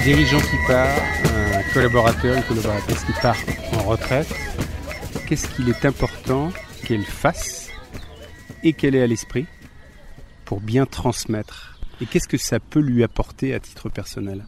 Un 0.00 0.02
dirigeant 0.02 0.38
qui 0.38 0.56
part, 0.66 0.96
un 1.24 1.74
collaborateur, 1.74 2.34
une 2.34 2.42
collaboratrice 2.44 3.04
qui 3.04 3.12
part 3.20 3.36
en 3.74 3.82
retraite, 3.82 4.32
qu'est-ce 5.26 5.46
qu'il 5.48 5.68
est 5.68 5.84
important 5.84 6.50
qu'elle 6.86 7.04
fasse 7.04 7.68
et 8.62 8.72
qu'elle 8.72 8.94
ait 8.94 9.02
à 9.02 9.06
l'esprit 9.06 9.46
pour 10.46 10.60
bien 10.60 10.86
transmettre? 10.86 11.78
Et 12.00 12.06
qu'est-ce 12.06 12.28
que 12.28 12.38
ça 12.38 12.60
peut 12.60 12.80
lui 12.80 13.04
apporter 13.04 13.52
à 13.52 13.60
titre 13.60 13.90
personnel? 13.90 14.46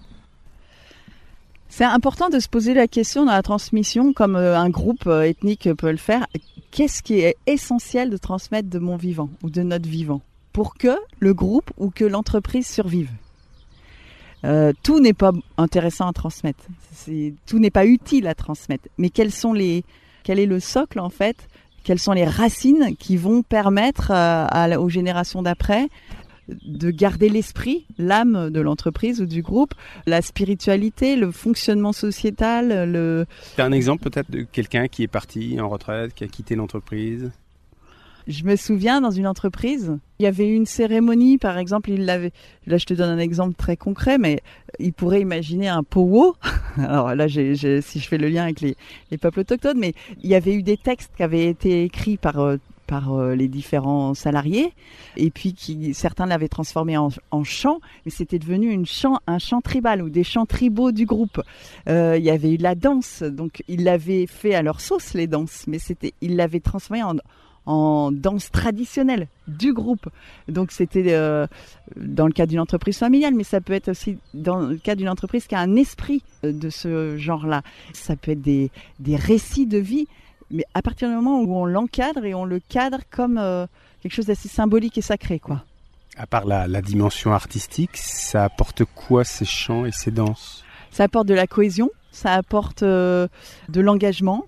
C'est 1.68 1.84
important 1.84 2.30
de 2.30 2.38
se 2.38 2.48
poser 2.48 2.72
la 2.72 2.88
question 2.88 3.26
dans 3.26 3.32
la 3.32 3.42
transmission, 3.42 4.14
comme 4.14 4.36
euh, 4.36 4.58
un 4.58 4.70
groupe 4.70 5.06
euh, 5.06 5.22
ethnique 5.22 5.68
peut 5.74 5.90
le 5.90 5.98
faire. 5.98 6.26
Qu'est-ce 6.70 7.02
qui 7.02 7.20
est 7.20 7.36
essentiel 7.46 8.08
de 8.08 8.16
transmettre 8.16 8.70
de 8.70 8.78
mon 8.78 8.96
vivant 8.96 9.28
ou 9.42 9.50
de 9.50 9.62
notre 9.62 9.88
vivant 9.88 10.22
pour 10.54 10.74
que 10.74 10.96
le 11.18 11.34
groupe 11.34 11.70
ou 11.76 11.90
que 11.90 12.04
l'entreprise 12.04 12.66
survive? 12.66 13.10
Euh, 14.44 14.72
tout 14.82 15.00
n'est 15.00 15.12
pas 15.12 15.32
intéressant 15.56 16.08
à 16.08 16.12
transmettre. 16.12 16.64
tout 17.46 17.58
n'est 17.58 17.70
pas 17.70 17.86
utile 17.86 18.26
à 18.26 18.34
transmettre. 18.34 18.88
Mais 18.98 19.10
quels 19.10 19.32
sont 19.32 19.52
les, 19.52 19.84
quel 20.24 20.38
est 20.38 20.46
le 20.46 20.60
socle 20.60 20.98
en 21.00 21.10
fait? 21.10 21.48
Quelles 21.84 21.98
sont 21.98 22.12
les 22.12 22.24
racines 22.24 22.96
qui 22.98 23.16
vont 23.16 23.42
permettre 23.42 24.12
euh, 24.12 24.76
aux 24.76 24.88
générations 24.88 25.42
d'après 25.42 25.88
de 26.48 26.90
garder 26.90 27.28
l'esprit, 27.28 27.86
l'âme 27.98 28.50
de 28.50 28.60
l'entreprise 28.60 29.20
ou 29.20 29.26
du 29.26 29.42
groupe, 29.42 29.74
la 30.06 30.22
spiritualité, 30.22 31.16
le 31.16 31.30
fonctionnement 31.30 31.92
sociétal, 31.92 32.90
le. 32.90 33.26
un 33.58 33.72
exemple 33.72 34.10
peut-être 34.10 34.30
de 34.30 34.42
quelqu'un 34.42 34.88
qui 34.88 35.04
est 35.04 35.08
parti 35.08 35.60
en 35.60 35.68
retraite, 35.68 36.14
qui 36.14 36.24
a 36.24 36.28
quitté 36.28 36.56
l'entreprise? 36.56 37.30
Je 38.26 38.44
me 38.44 38.56
souviens 38.56 39.00
dans 39.00 39.10
une 39.10 39.26
entreprise, 39.26 39.96
il 40.18 40.24
y 40.24 40.26
avait 40.26 40.48
une 40.48 40.66
cérémonie, 40.66 41.38
par 41.38 41.58
exemple, 41.58 41.90
il 41.90 42.04
l'avait. 42.04 42.32
Là, 42.66 42.76
je 42.78 42.86
te 42.86 42.94
donne 42.94 43.10
un 43.10 43.18
exemple 43.18 43.54
très 43.54 43.76
concret, 43.76 44.18
mais 44.18 44.40
il 44.78 44.92
pourrait 44.92 45.20
imaginer 45.20 45.68
un 45.68 45.82
powwow. 45.82 46.36
Alors 46.76 47.14
là, 47.14 47.28
si 47.28 47.54
je 47.56 48.08
fais 48.08 48.18
le 48.18 48.28
lien 48.28 48.44
avec 48.44 48.60
les, 48.60 48.76
peuples 49.18 49.40
autochtones, 49.40 49.78
mais 49.78 49.94
il 50.22 50.30
y 50.30 50.34
avait 50.34 50.54
eu 50.54 50.62
des 50.62 50.76
textes 50.76 51.12
qui 51.16 51.22
avaient 51.22 51.46
été 51.46 51.84
écrits 51.84 52.16
par 52.16 52.38
euh, 52.38 52.56
par 52.92 53.14
euh, 53.14 53.34
les 53.34 53.48
différents 53.48 54.12
salariés, 54.12 54.74
et 55.16 55.30
puis 55.30 55.54
qui 55.54 55.94
certains 55.94 56.26
l'avaient 56.26 56.48
transformé 56.48 56.98
en, 56.98 57.10
chant, 57.42 57.80
mais 58.04 58.12
c'était 58.12 58.38
devenu 58.38 58.84
chant, 58.84 59.18
un 59.26 59.38
chant 59.38 59.62
tribal 59.62 60.02
ou 60.02 60.10
des 60.10 60.24
chants 60.24 60.44
tribaux 60.44 60.92
du 60.92 61.06
groupe. 61.06 61.40
Euh, 61.88 62.16
il 62.18 62.24
y 62.24 62.28
avait 62.28 62.52
eu 62.52 62.56
la 62.58 62.74
danse, 62.74 63.22
donc 63.22 63.62
ils 63.66 63.82
l'avaient 63.82 64.26
fait 64.26 64.54
à 64.54 64.60
leur 64.60 64.80
sauce 64.80 65.14
les 65.14 65.26
danses, 65.26 65.64
mais 65.66 65.78
c'était 65.78 66.12
ils 66.20 66.36
l'avaient 66.36 66.60
transformé 66.60 67.02
en 67.02 67.14
en 67.66 68.10
danse 68.12 68.50
traditionnelle 68.50 69.28
du 69.46 69.72
groupe. 69.72 70.08
Donc 70.48 70.72
c'était 70.72 71.12
euh, 71.12 71.46
dans 71.96 72.26
le 72.26 72.32
cas 72.32 72.46
d'une 72.46 72.60
entreprise 72.60 72.98
familiale, 72.98 73.34
mais 73.34 73.44
ça 73.44 73.60
peut 73.60 73.72
être 73.72 73.88
aussi 73.88 74.18
dans 74.34 74.60
le 74.60 74.76
cas 74.76 74.94
d'une 74.94 75.08
entreprise 75.08 75.46
qui 75.46 75.54
a 75.54 75.60
un 75.60 75.76
esprit 75.76 76.22
euh, 76.44 76.52
de 76.52 76.70
ce 76.70 77.16
genre-là. 77.16 77.62
Ça 77.92 78.16
peut 78.16 78.32
être 78.32 78.42
des, 78.42 78.70
des, 78.98 79.16
récits 79.16 79.66
de 79.66 79.78
vie, 79.78 80.06
mais 80.50 80.64
à 80.74 80.82
partir 80.82 81.08
du 81.08 81.14
moment 81.14 81.40
où 81.40 81.54
on 81.54 81.64
l'encadre 81.64 82.24
et 82.24 82.34
on 82.34 82.44
le 82.44 82.60
cadre 82.60 82.98
comme 83.10 83.38
euh, 83.38 83.66
quelque 84.02 84.14
chose 84.14 84.26
d'assez 84.26 84.48
symbolique 84.48 84.98
et 84.98 85.02
sacré, 85.02 85.38
quoi. 85.38 85.64
À 86.16 86.26
part 86.26 86.44
la, 86.44 86.66
la 86.68 86.82
dimension 86.82 87.32
artistique, 87.32 87.96
ça 87.96 88.44
apporte 88.44 88.84
quoi 88.84 89.24
ces 89.24 89.46
chants 89.46 89.86
et 89.86 89.92
ces 89.92 90.10
danses? 90.10 90.62
Ça 90.90 91.04
apporte 91.04 91.26
de 91.26 91.32
la 91.32 91.46
cohésion, 91.46 91.90
ça 92.10 92.34
apporte 92.34 92.84
de 92.84 93.28
l'engagement, 93.74 94.44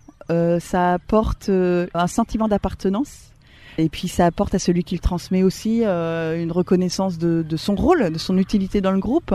ça 0.61 0.95
apporte 0.95 1.49
euh, 1.49 1.87
un 1.95 2.07
sentiment 2.07 2.49
d'appartenance. 2.49 3.31
Et 3.77 3.89
puis 3.89 4.09
ça 4.09 4.27
apporte 4.27 4.55
à 4.55 4.59
celui 4.59 4.85
qui 4.85 4.95
le 4.95 5.01
transmet 5.01 5.43
aussi 5.43 5.85
euh, 5.85 6.41
une 6.41 6.53
reconnaissance 6.53 7.19
de, 7.19 7.57
son 7.57 7.75
rôle, 7.75 8.13
de 8.13 8.19
son 8.19 8.39
utilité 8.39 8.81
dans 8.81 8.93
le 8.93 9.01
groupe, 9.01 9.35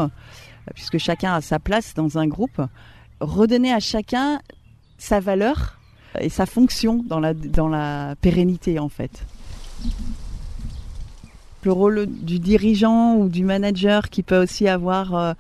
puisque 0.73 0.97
chacun 0.97 1.34
a 1.34 1.41
sa 1.41 1.60
place 1.60 1.93
dans 1.93 2.17
un 2.17 2.28
groupe. 2.28 2.62
Redonner 3.19 3.73
à 3.73 3.80
chacun 3.80 4.39
sa 4.97 5.19
valeur 5.19 5.78
et 6.19 6.30
sa 6.30 6.45
fonction 6.45 7.04
dans 7.06 7.19
la, 7.19 7.34
dans 7.34 7.67
la 7.67 8.15
pérennité 8.21 8.80
en 8.80 8.88
fait. 8.88 9.25
Le 11.63 11.73
rôle 11.73 12.06
du 12.06 12.39
dirigeant 12.39 13.15
ou 13.15 13.28
du 13.28 13.43
manager 13.43 14.10
qui 14.10 14.23
peut 14.23 14.41
aussi 14.41 14.69
avoir 14.69 15.36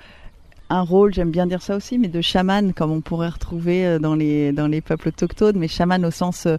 un 0.69 0.81
rôle, 0.81 1.13
j'aime 1.13 1.31
bien 1.31 1.47
dire 1.47 1.61
ça 1.61 1.75
aussi, 1.75 1.97
mais 1.97 2.07
de 2.07 2.21
chaman, 2.21 2.73
comme 2.73 2.91
on 2.91 3.01
pourrait 3.01 3.29
retrouver 3.29 3.85
euh, 3.85 3.99
dans 3.99 4.15
les, 4.15 4.51
dans 4.51 4.67
les 4.67 4.81
peuples 4.81 5.09
autochtones, 5.09 5.57
mais 5.57 5.67
chaman 5.67 6.05
au 6.05 6.11
sens 6.11 6.45
euh, 6.45 6.57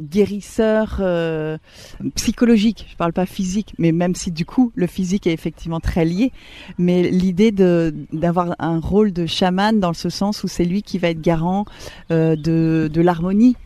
guérisseur 0.00 0.98
euh, 1.00 1.58
psychologique. 2.14 2.86
Je 2.90 2.96
parle 2.96 3.12
pas 3.12 3.26
physique, 3.26 3.74
mais 3.78 3.92
même 3.92 4.14
si 4.14 4.30
du 4.30 4.44
coup 4.44 4.72
le 4.74 4.86
physique 4.86 5.26
est 5.26 5.32
effectivement 5.32 5.80
très 5.80 6.04
lié, 6.04 6.32
mais 6.78 7.10
l'idée 7.10 7.50
de 7.50 7.92
d'avoir 8.12 8.54
un 8.60 8.78
rôle 8.78 9.12
de 9.12 9.26
chaman 9.26 9.80
dans 9.80 9.94
ce 9.94 10.08
sens 10.08 10.44
où 10.44 10.48
c'est 10.48 10.64
lui 10.64 10.82
qui 10.82 10.98
va 10.98 11.08
être 11.08 11.20
garant 11.20 11.64
de 12.10 12.36
de 12.92 13.00
l'harmonie 13.00 13.56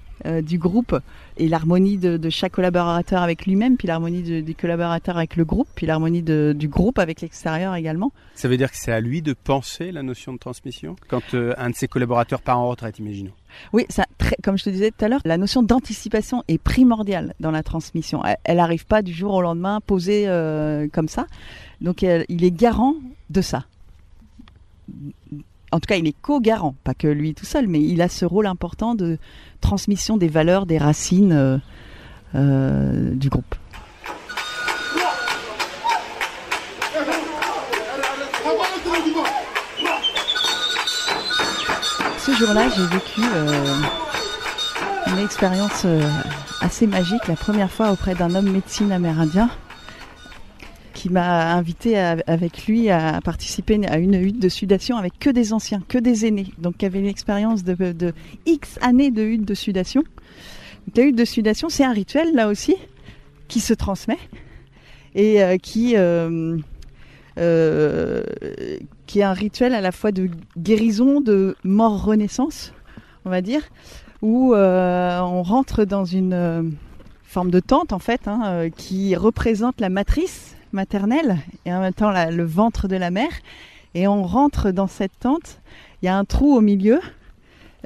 du 0.42 0.56
groupe 0.56 0.98
et 1.36 1.48
l'harmonie 1.48 1.98
de, 1.98 2.16
de, 2.16 2.30
chaque 2.30 2.52
collaborateur 2.52 3.22
avec 3.22 3.46
lui-même, 3.46 3.76
puis 3.76 3.88
l'harmonie 3.88 4.42
des 4.42 4.54
collaborateurs 4.54 5.16
avec 5.16 5.36
le 5.36 5.44
groupe, 5.44 5.68
puis 5.74 5.86
l'harmonie 5.86 6.22
du 6.22 6.68
groupe 6.68 6.98
avec 6.98 7.20
l'extérieur 7.20 7.74
également. 7.74 8.12
Ça 8.34 8.48
veut 8.48 8.56
dire 8.56 8.70
que 8.70 8.76
c'est 8.76 8.92
à 8.92 9.00
lui 9.00 9.22
de 9.22 9.32
penser 9.32 9.92
la 9.92 10.02
notion 10.02 10.32
de 10.32 10.38
transmission 10.38 10.96
quand 11.08 11.34
euh, 11.34 11.54
un 11.58 11.70
de 11.70 11.74
ses 11.74 11.88
collaborateurs 11.88 12.42
part 12.42 12.58
en 12.58 12.68
retraite, 12.68 12.98
imaginons. 12.98 13.32
Oui, 13.72 13.84
ça, 13.88 14.06
très, 14.18 14.36
comme 14.42 14.56
je 14.56 14.64
te 14.64 14.70
disais 14.70 14.90
tout 14.90 15.04
à 15.04 15.08
l'heure, 15.08 15.20
la 15.24 15.36
notion 15.36 15.62
d'anticipation 15.62 16.42
est 16.48 16.58
primordiale 16.58 17.34
dans 17.40 17.50
la 17.50 17.62
transmission. 17.62 18.22
Elle 18.44 18.56
n'arrive 18.56 18.86
pas 18.86 19.02
du 19.02 19.12
jour 19.12 19.34
au 19.34 19.42
lendemain 19.42 19.80
posée 19.80 20.24
euh, 20.26 20.88
comme 20.92 21.08
ça. 21.08 21.26
Donc 21.80 22.02
il 22.02 22.44
est 22.44 22.50
garant 22.50 22.94
de 23.30 23.40
ça 23.40 23.66
en 25.72 25.80
tout 25.80 25.86
cas, 25.86 25.96
il 25.96 26.06
est 26.06 26.14
co-garant, 26.20 26.74
pas 26.84 26.92
que 26.92 27.08
lui 27.08 27.34
tout 27.34 27.46
seul, 27.46 27.66
mais 27.66 27.80
il 27.82 28.02
a 28.02 28.08
ce 28.08 28.26
rôle 28.26 28.46
important 28.46 28.94
de 28.94 29.18
transmission 29.60 30.18
des 30.18 30.28
valeurs, 30.28 30.66
des 30.66 30.76
racines 30.76 31.32
euh, 31.32 31.58
euh, 32.34 33.14
du 33.14 33.30
groupe. 33.30 33.54
Ce 42.18 42.32
jour-là, 42.32 42.68
j'ai 42.68 42.86
vécu 42.86 43.20
euh, 43.34 43.74
une 45.08 45.18
expérience 45.18 45.86
assez 46.60 46.86
magique, 46.86 47.26
la 47.26 47.34
première 47.36 47.70
fois 47.70 47.90
auprès 47.90 48.14
d'un 48.14 48.34
homme 48.34 48.50
médecine 48.50 48.92
amérindien 48.92 49.48
qui 51.02 51.10
m'a 51.10 51.52
invité 51.52 51.98
avec 51.98 52.66
lui 52.68 52.88
à 52.88 53.20
participer 53.24 53.84
à 53.88 53.98
une 53.98 54.14
hutte 54.14 54.38
de 54.38 54.48
sudation 54.48 54.96
avec 54.96 55.18
que 55.18 55.30
des 55.30 55.52
anciens, 55.52 55.82
que 55.88 55.98
des 55.98 56.26
aînés, 56.26 56.54
donc 56.58 56.76
qui 56.76 56.86
avaient 56.86 57.00
une 57.00 57.06
expérience 57.06 57.64
de, 57.64 58.12
X 58.46 58.78
années 58.82 59.10
de 59.10 59.24
hutte 59.24 59.44
de 59.44 59.54
sudation. 59.54 60.04
la 60.94 61.02
hutte 61.02 61.16
de 61.16 61.24
sudation, 61.24 61.68
c'est 61.68 61.82
un 61.82 61.90
rituel 61.90 62.36
là 62.36 62.46
aussi 62.46 62.76
qui 63.48 63.58
se 63.58 63.74
transmet 63.74 64.18
et 65.16 65.42
euh, 65.42 65.56
qui 65.56 65.96
euh, 65.96 66.56
euh, 67.36 68.22
qui 69.06 69.18
est 69.18 69.24
un 69.24 69.32
rituel 69.32 69.74
à 69.74 69.80
la 69.80 69.90
fois 69.90 70.12
de 70.12 70.30
guérison, 70.56 71.20
de 71.20 71.56
mort-renaissance, 71.64 72.74
on 73.24 73.30
va 73.30 73.40
dire, 73.40 73.62
où 74.20 74.54
on 74.54 75.42
rentre 75.42 75.84
dans 75.84 76.04
une 76.04 76.76
forme 77.24 77.50
de 77.50 77.58
tente 77.58 77.92
en 77.92 77.98
fait, 77.98 78.28
hein, 78.28 78.70
qui 78.76 79.16
représente 79.16 79.80
la 79.80 79.88
matrice 79.88 80.54
maternelle 80.72 81.38
et 81.64 81.72
en 81.72 81.80
même 81.80 81.92
temps 81.92 82.12
le 82.30 82.44
ventre 82.44 82.88
de 82.88 82.96
la 82.96 83.10
mère. 83.10 83.32
Et 83.94 84.06
on 84.08 84.22
rentre 84.22 84.70
dans 84.70 84.86
cette 84.86 85.18
tente. 85.20 85.60
Il 86.02 86.06
y 86.06 86.08
a 86.08 86.16
un 86.16 86.24
trou 86.24 86.56
au 86.56 86.60
milieu. 86.60 87.00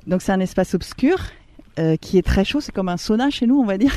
Donc 0.06 0.22
c'est 0.22 0.32
un 0.32 0.40
espace 0.40 0.74
obscur 0.74 1.18
euh, 1.78 1.96
qui 1.96 2.18
est 2.18 2.22
très 2.22 2.44
chaud. 2.44 2.60
C'est 2.60 2.72
comme 2.72 2.88
un 2.88 2.96
sauna 2.96 3.30
chez 3.30 3.46
nous, 3.46 3.58
on 3.58 3.64
va 3.64 3.76
dire. 3.76 3.94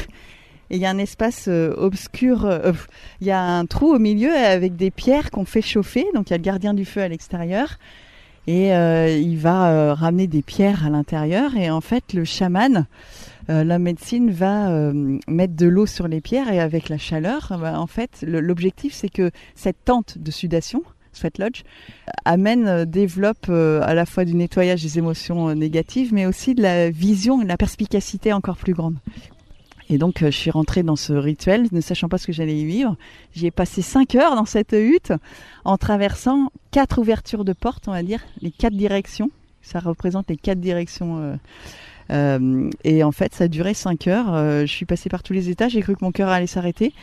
Et 0.71 0.75
il 0.75 0.81
y 0.81 0.85
a 0.85 0.89
un 0.89 0.97
espace 0.97 1.45
euh, 1.47 1.73
obscur. 1.77 2.45
Euh, 2.45 2.73
il 3.21 3.27
y 3.27 3.31
a 3.31 3.41
un 3.41 3.65
trou 3.65 3.93
au 3.93 3.99
milieu 3.99 4.33
avec 4.33 4.75
des 4.75 4.91
pierres 4.91 5.29
qu'on 5.31 5.45
fait 5.45 5.61
chauffer. 5.61 6.05
Donc 6.15 6.29
il 6.29 6.31
y 6.31 6.33
a 6.33 6.37
le 6.37 6.43
gardien 6.43 6.73
du 6.73 6.85
feu 6.85 7.01
à 7.01 7.07
l'extérieur. 7.07 7.77
Et 8.47 8.69
il 8.69 9.37
va 9.37 9.93
ramener 9.93 10.25
des 10.25 10.41
pierres 10.41 10.83
à 10.83 10.89
l'intérieur. 10.89 11.55
Et 11.55 11.69
en 11.69 11.81
fait, 11.81 12.13
le 12.13 12.23
chaman 12.23 12.87
euh, 13.49 13.63
la 13.63 13.79
médecine 13.79 14.31
va 14.31 14.69
euh, 14.69 15.17
mettre 15.27 15.55
de 15.55 15.67
l'eau 15.67 15.85
sur 15.85 16.07
les 16.07 16.21
pierres 16.21 16.51
et 16.51 16.59
avec 16.59 16.89
la 16.89 16.97
chaleur, 16.97 17.57
bah, 17.59 17.79
en 17.79 17.87
fait, 17.87 18.23
l'objectif 18.27 18.93
c'est 18.93 19.09
que 19.09 19.31
cette 19.55 19.83
tente 19.85 20.17
de 20.17 20.29
sudation, 20.29 20.83
Sweat 21.13 21.39
Lodge, 21.39 21.63
amène, 22.25 22.67
euh, 22.67 22.85
développe 22.85 23.49
à 23.49 23.93
la 23.93 24.05
fois 24.05 24.25
du 24.25 24.35
nettoyage 24.35 24.83
des 24.83 24.99
émotions 24.99 25.53
négatives, 25.55 26.13
mais 26.13 26.25
aussi 26.25 26.53
de 26.53 26.61
la 26.61 26.89
vision 26.89 27.41
et 27.41 27.43
de 27.43 27.49
la 27.49 27.57
perspicacité 27.57 28.33
encore 28.33 28.57
plus 28.57 28.73
grande. 28.73 28.97
Et 29.91 29.97
donc, 29.97 30.19
je 30.19 30.29
suis 30.29 30.51
rentrée 30.51 30.83
dans 30.83 30.95
ce 30.95 31.13
rituel, 31.13 31.67
ne 31.71 31.81
sachant 31.81 32.09
pas 32.09 32.19
ce 32.19 32.27
que 32.27 32.33
j'allais 32.33 32.55
y 32.55 32.65
vivre. 32.65 32.95
J'y 33.33 33.47
ai 33.47 33.51
passé 33.51 33.81
cinq 33.81 34.13
heures 34.13 34.35
dans 34.35 34.45
cette 34.45 34.73
hutte, 34.73 35.13
en 35.65 35.77
traversant 35.77 36.51
quatre 36.69 36.99
ouvertures 36.99 37.43
de 37.43 37.53
portes, 37.53 37.87
on 37.87 37.91
va 37.91 38.03
dire, 38.03 38.21
les 38.41 38.51
quatre 38.51 38.75
directions. 38.75 39.31
Ça 39.63 39.79
représente 39.79 40.29
les 40.29 40.37
quatre 40.37 40.59
directions 40.59 41.17
euh, 41.17 41.35
et 42.09 43.03
en 43.03 43.11
fait, 43.11 43.33
ça 43.33 43.45
a 43.45 43.47
duré 43.47 43.73
5 43.73 44.07
heures. 44.07 44.33
Euh, 44.33 44.61
je 44.61 44.71
suis 44.71 44.85
passée 44.85 45.09
par 45.09 45.23
tous 45.23 45.33
les 45.33 45.49
étages, 45.49 45.73
j'ai 45.73 45.81
cru 45.81 45.95
que 45.95 46.03
mon 46.03 46.11
cœur 46.11 46.29
allait 46.29 46.47
s'arrêter. 46.47 46.93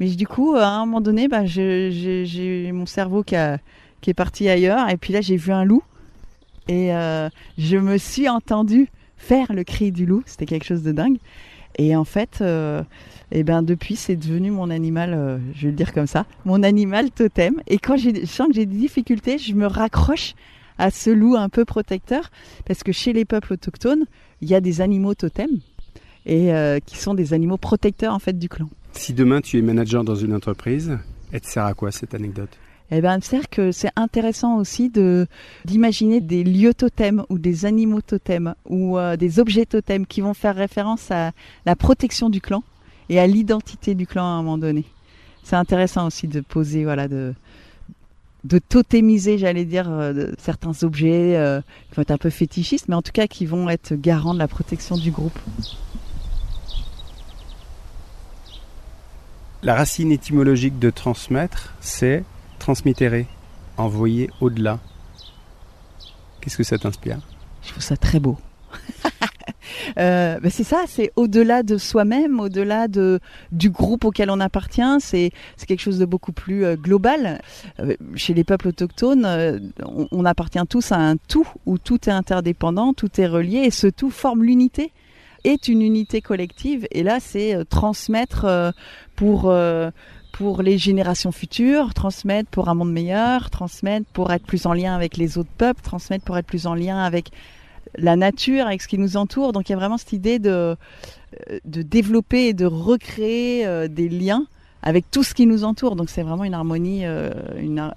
Mais 0.00 0.08
du 0.08 0.26
coup, 0.26 0.54
à 0.56 0.66
un 0.66 0.86
moment 0.86 1.00
donné, 1.00 1.28
bah, 1.28 1.44
j'ai 1.44 2.70
mon 2.72 2.86
cerveau 2.86 3.22
qui, 3.22 3.34
est 3.34 4.14
parti 4.14 4.48
ailleurs. 4.48 4.88
Et 4.88 4.96
puis 4.96 5.12
là, 5.12 5.20
j'ai 5.20 5.36
vu 5.36 5.52
un 5.52 5.64
loup. 5.64 5.82
Et 6.68 6.94
euh, 6.94 7.28
je 7.58 7.76
me 7.76 7.98
suis 7.98 8.28
entendue 8.28 8.88
faire 9.16 9.52
le 9.52 9.64
cri 9.64 9.92
du 9.92 10.06
loup. 10.06 10.22
C'était 10.26 10.46
quelque 10.46 10.64
chose 10.64 10.82
de 10.82 10.92
dingue. 10.92 11.18
Et 11.78 11.96
en 11.96 12.04
fait, 12.04 12.38
euh, 12.40 12.82
et 13.30 13.44
ben 13.44 13.62
depuis, 13.62 13.96
c'est 13.96 14.16
devenu 14.16 14.50
mon 14.50 14.68
animal, 14.70 15.14
euh, 15.14 15.38
je 15.54 15.62
vais 15.62 15.68
le 15.68 15.76
dire 15.76 15.92
comme 15.92 16.06
ça, 16.06 16.26
mon 16.44 16.62
animal 16.62 17.10
totem. 17.10 17.62
Et 17.66 17.78
quand 17.78 17.96
je 17.96 18.26
sens 18.26 18.48
que 18.48 18.54
j'ai 18.54 18.66
des 18.66 18.76
difficultés, 18.76 19.38
je 19.38 19.54
me 19.54 19.66
raccroche 19.66 20.34
à 20.78 20.90
ce 20.90 21.10
loup 21.10 21.36
un 21.36 21.48
peu 21.48 21.64
protecteur, 21.64 22.30
parce 22.66 22.82
que 22.82 22.92
chez 22.92 23.12
les 23.12 23.24
peuples 23.24 23.54
autochtones, 23.54 24.04
il 24.42 24.50
y 24.50 24.54
a 24.54 24.60
des 24.60 24.80
animaux 24.80 25.14
totems 25.14 25.60
et 26.26 26.52
euh, 26.52 26.78
qui 26.84 26.98
sont 26.98 27.14
des 27.14 27.32
animaux 27.32 27.56
protecteurs 27.56 28.12
en 28.12 28.18
fait 28.18 28.38
du 28.38 28.48
clan. 28.48 28.68
Si 28.92 29.14
demain 29.14 29.40
tu 29.40 29.58
es 29.58 29.62
manager 29.62 30.04
dans 30.04 30.14
une 30.14 30.34
entreprise, 30.34 30.98
elle 31.32 31.40
te 31.40 31.46
sert 31.46 31.64
à 31.64 31.74
quoi 31.74 31.90
cette 31.90 32.14
anecdote? 32.14 32.50
Eh 32.90 33.00
ben, 33.00 33.12
elle 33.12 33.16
me 33.16 33.22
sert 33.22 33.48
que 33.48 33.72
c'est 33.72 33.90
intéressant 33.96 34.58
aussi 34.58 34.90
de 34.90 35.26
d'imaginer 35.64 36.20
des 36.20 36.44
lieux 36.44 36.74
totems 36.74 37.24
ou 37.30 37.38
des 37.38 37.64
animaux 37.64 38.02
totems 38.02 38.54
ou 38.68 38.98
euh, 38.98 39.16
des 39.16 39.40
objets 39.40 39.64
totems 39.64 40.04
qui 40.04 40.20
vont 40.20 40.34
faire 40.34 40.54
référence 40.54 41.10
à 41.10 41.32
la 41.64 41.74
protection 41.74 42.28
du 42.28 42.42
clan 42.42 42.62
et 43.08 43.18
à 43.18 43.26
l'identité 43.26 43.94
du 43.94 44.06
clan 44.06 44.24
à 44.24 44.26
un 44.26 44.42
moment 44.42 44.58
donné. 44.58 44.84
C'est 45.42 45.56
intéressant 45.56 46.06
aussi 46.06 46.28
de 46.28 46.40
poser 46.40 46.84
voilà 46.84 47.08
de 47.08 47.34
de 48.44 48.58
totémiser, 48.58 49.38
j'allais 49.38 49.64
dire, 49.64 49.88
euh, 49.88 50.32
certains 50.38 50.82
objets 50.82 51.36
euh, 51.36 51.60
qui 51.88 51.96
vont 51.96 52.02
être 52.02 52.10
un 52.10 52.18
peu 52.18 52.30
fétichistes, 52.30 52.88
mais 52.88 52.94
en 52.94 53.02
tout 53.02 53.12
cas 53.12 53.26
qui 53.26 53.46
vont 53.46 53.68
être 53.68 53.94
garants 53.94 54.34
de 54.34 54.38
la 54.38 54.48
protection 54.48 54.96
du 54.96 55.10
groupe. 55.10 55.38
La 59.62 59.76
racine 59.76 60.10
étymologique 60.10 60.80
de 60.80 60.90
transmettre, 60.90 61.74
c'est 61.80 62.24
transmittere, 62.58 63.26
envoyer 63.76 64.28
au-delà. 64.40 64.80
Qu'est-ce 66.40 66.56
que 66.56 66.64
ça 66.64 66.78
t'inspire? 66.78 67.20
Je 67.62 67.70
trouve 67.70 67.82
ça 67.82 67.96
très 67.96 68.18
beau. 68.18 68.38
Euh, 69.98 70.38
ben 70.40 70.50
c'est 70.50 70.64
ça, 70.64 70.84
c'est 70.86 71.12
au-delà 71.16 71.62
de 71.62 71.76
soi-même, 71.76 72.40
au-delà 72.40 72.88
de 72.88 73.20
du 73.50 73.70
groupe 73.70 74.04
auquel 74.04 74.30
on 74.30 74.40
appartient. 74.40 74.82
C'est 75.00 75.30
c'est 75.56 75.66
quelque 75.66 75.80
chose 75.80 75.98
de 75.98 76.06
beaucoup 76.06 76.32
plus 76.32 76.64
euh, 76.64 76.76
global. 76.76 77.40
Euh, 77.80 77.94
chez 78.14 78.32
les 78.32 78.44
peuples 78.44 78.68
autochtones, 78.68 79.26
on, 79.84 80.08
on, 80.10 80.24
appartient 80.24 80.64
tous 80.68 80.92
à 80.92 80.96
un 80.96 81.16
tout 81.16 81.46
où 81.66 81.78
tout 81.78 82.08
est 82.08 82.12
interdépendant, 82.12 82.94
tout 82.94 83.20
est 83.20 83.26
relié 83.26 83.58
et 83.58 83.70
ce 83.70 83.86
tout 83.86 84.10
forme 84.10 84.44
l'unité 84.44 84.92
est 85.44 85.68
une 85.68 85.82
unité 85.82 86.20
collective. 86.20 86.86
Et 86.90 87.02
là, 87.02 87.18
c'est 87.20 87.64
transmettre 87.68 88.72
pour 89.16 89.52
pour 90.32 90.62
les 90.62 90.78
générations 90.78 91.30
futures, 91.30 91.94
transmettre 91.94 92.48
pour 92.50 92.68
un 92.68 92.74
monde 92.74 92.92
meilleur, 92.92 93.50
transmettre 93.50 94.06
pour 94.12 94.32
être 94.32 94.46
plus 94.46 94.66
en 94.66 94.72
lien 94.72 94.94
avec 94.94 95.16
les 95.16 95.38
autres 95.38 95.52
peuples, 95.56 95.82
transmettre 95.82 96.24
pour 96.24 96.38
être 96.38 96.46
plus 96.46 96.66
en 96.66 96.74
lien 96.74 96.98
avec 96.98 97.30
la 97.96 98.16
nature, 98.16 98.66
avec 98.66 98.82
ce 98.82 98.88
qui 98.88 98.98
nous 98.98 99.16
entoure. 99.16 99.52
Donc 99.52 99.68
il 99.68 99.72
y 99.72 99.74
a 99.74 99.78
vraiment 99.78 99.98
cette 99.98 100.12
idée 100.12 100.38
de, 100.38 100.76
euh, 101.50 101.58
développer 101.64 102.48
et 102.48 102.52
de 102.54 102.66
recréer 102.66 103.66
euh, 103.66 103.88
des 103.88 104.08
liens 104.08 104.46
avec 104.82 105.10
tout 105.10 105.22
ce 105.22 105.34
qui 105.34 105.46
nous 105.46 105.64
entoure. 105.64 105.96
Donc 105.96 106.10
c'est 106.10 106.22
vraiment 106.22 106.44
une 106.44 106.54
harmonie, 106.54 107.04
euh, 107.04 107.30
une, 107.56 107.92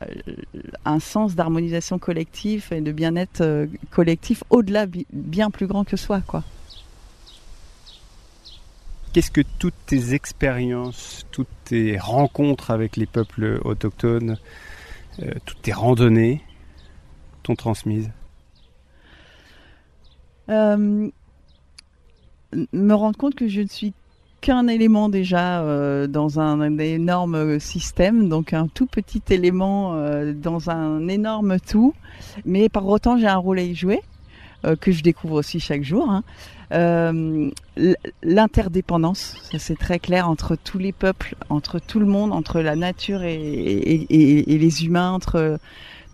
un 0.86 1.00
sens 1.00 1.36
d'harmonisation 1.36 1.98
collective 1.98 2.68
et 2.72 2.82
de 2.82 2.92
bien-être 2.92 3.68
collectif 3.92 4.44
au-delà, 4.50 4.86
bien 5.12 5.50
plus 5.50 5.68
grand 5.68 5.84
que 5.84 5.98
soi. 5.98 6.22
quoi. 6.22 6.44
Qu'est-ce 9.14 9.32
que 9.32 9.42
toutes 9.60 9.74
tes 9.86 10.14
expériences, 10.14 11.26
toutes 11.32 11.48
tes 11.64 11.98
rencontres 11.98 12.70
avec 12.70 12.98
les 12.98 13.06
peuples 13.06 13.62
autochtones, 13.64 14.38
toutes 15.46 15.62
tes 15.62 15.72
randonnées 15.72 16.42
t'ont 17.44 17.56
transmises 17.56 18.12
euh, 20.50 21.10
me 22.72 22.94
rendre 22.94 23.18
compte 23.18 23.36
que 23.36 23.48
je 23.48 23.62
ne 23.62 23.68
suis 23.68 23.94
qu'un 24.42 24.68
élément 24.68 25.10
déjà 25.10 25.62
euh, 25.62 26.08
dans 26.08 26.40
un, 26.40 26.78
énorme 26.78 27.60
système, 27.60 28.30
donc 28.30 28.54
un 28.54 28.68
tout 28.68 28.86
petit 28.86 29.22
élément 29.30 29.96
euh, 29.96 30.34
dans 30.34 30.70
un 30.70 31.08
énorme 31.08 31.60
tout, 31.60 31.94
mais 32.46 32.70
par 32.70 32.86
autant 32.88 33.18
j'ai 33.18 33.28
un 33.28 33.38
rôle 33.38 33.60
à 33.60 33.64
y 33.64 33.76
jouer. 33.76 34.02
que 34.82 34.92
je 34.92 35.04
découvre 35.04 35.36
aussi 35.36 35.60
chaque 35.60 35.84
jour. 35.84 36.10
Hein. 36.10 36.24
L'interdépendance, 38.24 39.36
ça 39.52 39.60
c'est 39.60 39.78
très 39.78 40.00
clair 40.00 40.30
entre 40.30 40.56
tous 40.56 40.80
les 40.80 40.92
peuples, 40.92 41.36
entre 41.50 41.80
tout 41.80 42.00
le 42.00 42.08
monde, 42.08 42.32
entre 42.32 42.62
la 42.62 42.76
nature 42.76 43.24
et 43.24 44.08
les 44.48 44.86
humains, 44.86 45.12
entre 45.12 45.60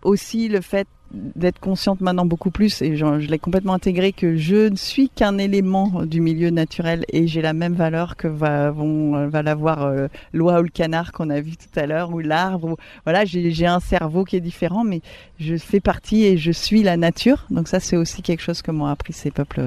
aussi 0.04 0.48
le 0.48 0.62
fait 0.62 0.88
d'être 1.14 1.60
consciente 1.60 2.00
maintenant 2.00 2.26
beaucoup 2.26 2.52
plus 2.52 2.82
et 2.82 2.96
je, 2.96 3.06
l'ai 3.06 3.40
complètement 3.40 3.74
intégré 3.74 4.14
que 4.14 4.38
je 4.38 4.70
ne 4.70 4.76
suis 4.76 5.10
qu'un 5.10 5.38
élément 5.38 6.06
du 6.06 6.22
milieu 6.22 6.50
naturel 6.52 7.06
et 7.12 7.28
j'ai 7.28 7.42
la 7.42 7.54
même 7.54 7.74
valeur 7.74 8.16
que 8.16 8.28
va 8.28 9.42
l'avoir 9.42 9.84
euh, 9.84 10.08
l'oie 10.32 10.60
ou 10.60 10.64
le 10.64 10.70
canard 10.70 11.12
qu'on 11.12 11.30
a 11.30 11.42
vu 11.42 11.58
tout 11.58 11.80
à 11.80 11.86
l'heure 11.86 12.14
ou 12.14 12.20
l'arbre 12.20 12.78
voilà 13.04 13.26
j'ai 13.26 13.66
un 13.66 13.82
cerveau 13.82 14.24
qui 14.24 14.38
est 14.38 14.42
différent 14.42 14.84
mais 14.84 15.02
je 15.40 15.58
fais 15.58 15.82
partie 15.82 16.24
et 16.24 16.38
je 16.38 16.52
suis 16.52 16.84
la 16.84 16.98
nature. 16.98 17.46
Donc 17.50 17.68
ça 17.68 17.80
c'est 17.80 17.98
aussi 17.98 18.22
quelque 18.22 18.42
chose 18.42 18.62
que 18.62 18.72
m'ont 18.72 18.86
appris 18.86 19.14
ces 19.14 19.32
peuples 19.32 19.62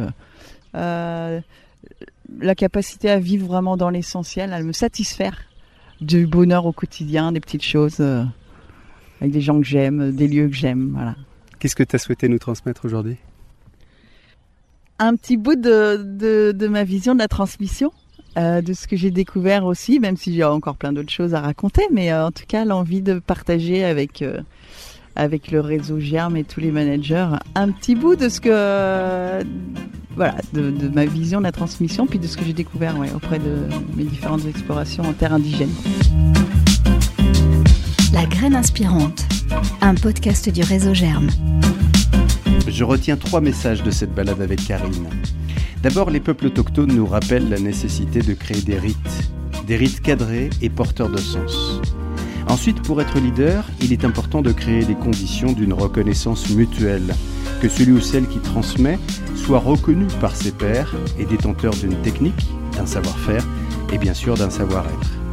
euh, 0.74 1.40
la 2.40 2.54
capacité 2.54 3.11
à 3.11 3.18
vivre 3.18 3.46
vraiment 3.46 3.76
dans 3.76 3.90
l'essentiel 3.90 4.52
à 4.52 4.62
me 4.62 4.72
satisfaire 4.72 5.37
du 6.00 6.26
bonheur 6.26 6.64
au 6.66 6.72
quotidien 6.72 7.33
des 7.33 7.40
petites 7.40 7.64
choses 7.64 7.98
euh, 8.00 8.24
avec 9.20 9.33
des 9.33 9.40
gens 9.40 9.59
que 9.59 9.66
j'aime 9.66 10.11
des 10.12 10.26
lieux 10.26 10.48
que 10.48 10.54
j'aime 10.54 11.14
Qu'est-ce 11.64 11.77
que 11.77 11.83
tu 11.83 11.96
as 11.96 11.98
souhaité 11.98 12.29
nous 12.29 12.38
transmettre 12.38 12.85
aujourd'hui? 12.85 13.16
Un 14.98 15.16
petit 15.16 15.38
bout 15.38 15.57
de, 15.57 16.68
ma 16.68 16.85
vision 16.85 17.14
de 17.14 17.20
la 17.20 17.27
transmission, 17.27 17.90
euh, 18.37 18.61
de 18.61 18.74
ce 18.74 18.87
que 18.87 18.96
j'ai 18.96 19.11
découvert 19.11 19.64
aussi, 19.64 19.98
même 19.98 20.18
si 20.18 20.35
j'ai 20.35 20.44
encore 20.44 20.77
plein 20.77 20.92
d'autres 20.92 21.11
choses 21.11 21.33
à 21.33 21.40
raconter, 21.40 21.81
mais 21.90 22.12
euh, 22.12 22.27
en 22.27 22.33
tout 22.33 22.44
cas 22.46 22.66
l'envie 22.66 23.00
de 23.00 23.18
partager 23.18 23.83
avec, 23.83 24.20
euh, 24.20 24.42
le 25.16 25.61
réseau 25.61 25.98
Germe 25.98 26.37
et 26.37 26.44
tous 26.44 26.61
les 26.61 26.70
managers 26.70 27.29
un 27.55 27.70
petit 27.70 27.94
bout 27.94 28.14
de 28.14 28.29
ce 28.29 28.42
que... 28.42 29.42
voilà, 30.16 30.35
de, 30.53 30.88
ma 30.88 31.07
vision 31.07 31.38
de 31.38 31.44
la 31.44 31.53
transmission, 31.53 32.07
puis 32.07 32.18
de 32.18 32.27
ce 32.27 32.37
que 32.37 32.44
j'ai 32.44 32.53
découvert 32.53 32.94
auprès 33.16 33.38
de 33.38 33.68
mes 33.96 34.05
différentes 34.05 34.44
explorations 34.44 35.05
en 35.05 35.14
terre 35.14 35.33
indigène. 35.33 35.72
La 38.14 38.27
graine 38.27 38.55
inspirante, 38.55 39.27
un 39.81 39.96
podcast 39.96 40.48
du 40.48 40.62
réseau 40.62 40.94
Germe. 40.94 41.31
Je 42.68 42.85
retiens 42.85 43.16
trois 43.16 43.40
messages 43.40 43.83
de 43.83 43.90
cette 43.90 44.14
balade 44.14 44.40
avec 44.40 44.64
Karine. 44.64 45.09
D'abord, 45.83 46.11
les 46.11 46.20
peuples 46.20 46.46
autochtones 46.46 46.94
nous 46.94 47.07
rappellent 47.07 47.48
la 47.48 47.59
nécessité 47.59 48.20
de 48.20 48.35
créer 48.35 48.62
des 48.62 48.79
rites, 48.79 49.31
des 49.66 49.74
rites 49.74 50.00
cadrés 50.00 50.50
et 50.62 50.70
porteurs 50.70 51.09
de 51.09 51.18
sens. 51.18 51.81
Ensuite, 52.46 52.81
pour 52.83 53.03
être 53.03 53.18
leader, 53.18 53.64
il 53.81 53.92
est 53.92 54.05
important 54.05 54.42
de 54.42 54.53
créer 54.53 54.83
les 54.83 54.94
conditions 54.94 55.50
d'une 55.50 55.72
reconnaissance 55.72 56.50
mutuelle, 56.50 57.16
que 57.61 57.68
celui 57.68 57.94
ou 57.94 58.00
celle 58.00 58.29
qui 58.29 58.38
transmet 58.38 59.00
soit 59.35 59.59
reconnu 59.59 60.07
par 60.20 60.37
ses 60.37 60.53
pairs 60.53 60.94
et 61.18 61.24
détenteur 61.24 61.74
d'une 61.74 62.00
technique, 62.03 62.46
d'un 62.77 62.87
savoir-faire 62.87 63.44
et 63.92 63.98
bien 63.98 64.14
sûr 64.14 64.37
d'un 64.37 64.50
savoir-être. 64.50 65.23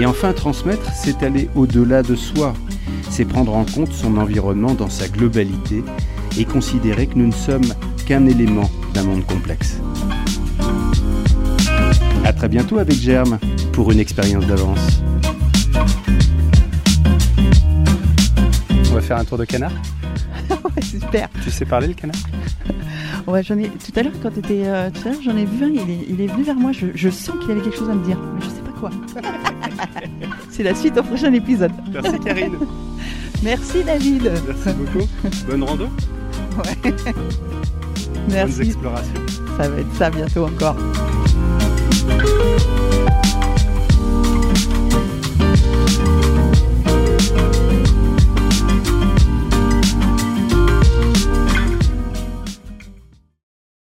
Et 0.00 0.06
enfin, 0.06 0.32
transmettre, 0.32 0.92
c'est 0.94 1.24
aller 1.24 1.50
au-delà 1.56 2.04
de 2.04 2.14
soi, 2.14 2.54
c'est 3.10 3.24
prendre 3.24 3.54
en 3.56 3.64
compte 3.64 3.92
son 3.92 4.16
environnement 4.16 4.74
dans 4.74 4.88
sa 4.88 5.08
globalité 5.08 5.82
et 6.38 6.44
considérer 6.44 7.08
que 7.08 7.16
nous 7.18 7.26
ne 7.26 7.32
sommes 7.32 7.66
qu'un 8.06 8.24
élément 8.26 8.70
d'un 8.94 9.02
monde 9.02 9.26
complexe. 9.26 9.80
À 12.24 12.32
très 12.32 12.48
bientôt 12.48 12.78
avec 12.78 12.94
Germe 12.94 13.38
pour 13.72 13.90
une 13.90 13.98
expérience 13.98 14.46
d'avance. 14.46 15.02
On 18.90 18.94
va 18.94 19.00
faire 19.00 19.16
un 19.16 19.24
tour 19.24 19.38
de 19.38 19.44
canard 19.44 19.72
ouais, 20.50 20.82
super. 20.82 21.28
Tu 21.42 21.50
sais 21.50 21.64
parler 21.64 21.88
le 21.88 21.94
canard? 21.94 22.14
Ouais, 23.26 23.42
j'en 23.42 23.58
ai 23.58 23.68
tout 23.68 23.92
à 23.96 24.02
l'heure 24.04 24.12
quand 24.22 24.30
tu 24.30 24.38
étais 24.38 24.62
euh, 24.64 24.90
tout 24.90 25.08
à 25.08 25.10
l'heure, 25.10 25.22
j'en 25.22 25.36
ai 25.36 25.44
vu 25.44 25.64
un, 25.64 25.68
il 25.68 25.90
est, 25.90 26.06
il 26.08 26.20
est 26.20 26.28
venu 26.28 26.44
vers 26.44 26.54
moi, 26.54 26.72
je, 26.72 26.86
je 26.94 27.10
sens 27.10 27.36
qu'il 27.40 27.50
avait 27.50 27.60
quelque 27.60 27.76
chose 27.76 27.90
à 27.90 27.94
me 27.94 28.04
dire, 28.04 28.18
mais 28.34 28.40
je 28.40 28.46
sais 28.46 28.62
pas 28.62 28.78
quoi. 28.78 28.90
C'est 30.50 30.62
la 30.62 30.74
suite 30.74 30.96
au 30.98 31.02
prochain 31.02 31.32
épisode. 31.32 31.72
Merci 31.92 32.18
Karine. 32.20 32.58
Merci 33.42 33.84
David. 33.84 34.32
Merci 34.46 34.68
beaucoup. 34.76 35.06
Bonne 35.48 35.62
rando. 35.62 35.84
Ouais. 35.84 36.94
Merci. 38.30 38.58
Bonnes 38.58 38.66
explorations. 38.66 39.26
Ça 39.56 39.68
va 39.68 39.80
être 39.80 39.94
ça 39.94 40.10
bientôt 40.10 40.46
encore. 40.46 40.76